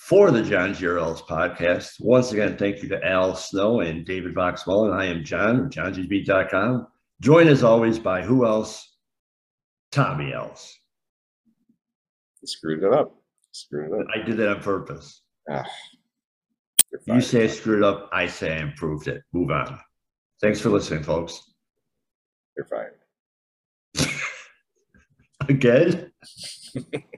[0.01, 4.33] For the Johngy Or Else podcast, once again, thank you to Al Snow and David
[4.33, 4.91] Vox Mullen.
[4.91, 6.87] I am John of JohnGBeat.com.
[7.21, 8.97] Joined as always by who else?
[9.91, 10.75] Tommy Else.
[12.41, 13.15] You screwed it up.
[13.51, 14.07] Screwed it up.
[14.13, 15.21] I did that on purpose.
[15.47, 15.63] Ah,
[17.05, 18.09] you say I screwed up.
[18.11, 19.21] I say I improved it.
[19.33, 19.79] Move on.
[20.41, 21.53] Thanks for listening, folks.
[22.57, 22.95] You're fired.
[25.47, 26.11] Again?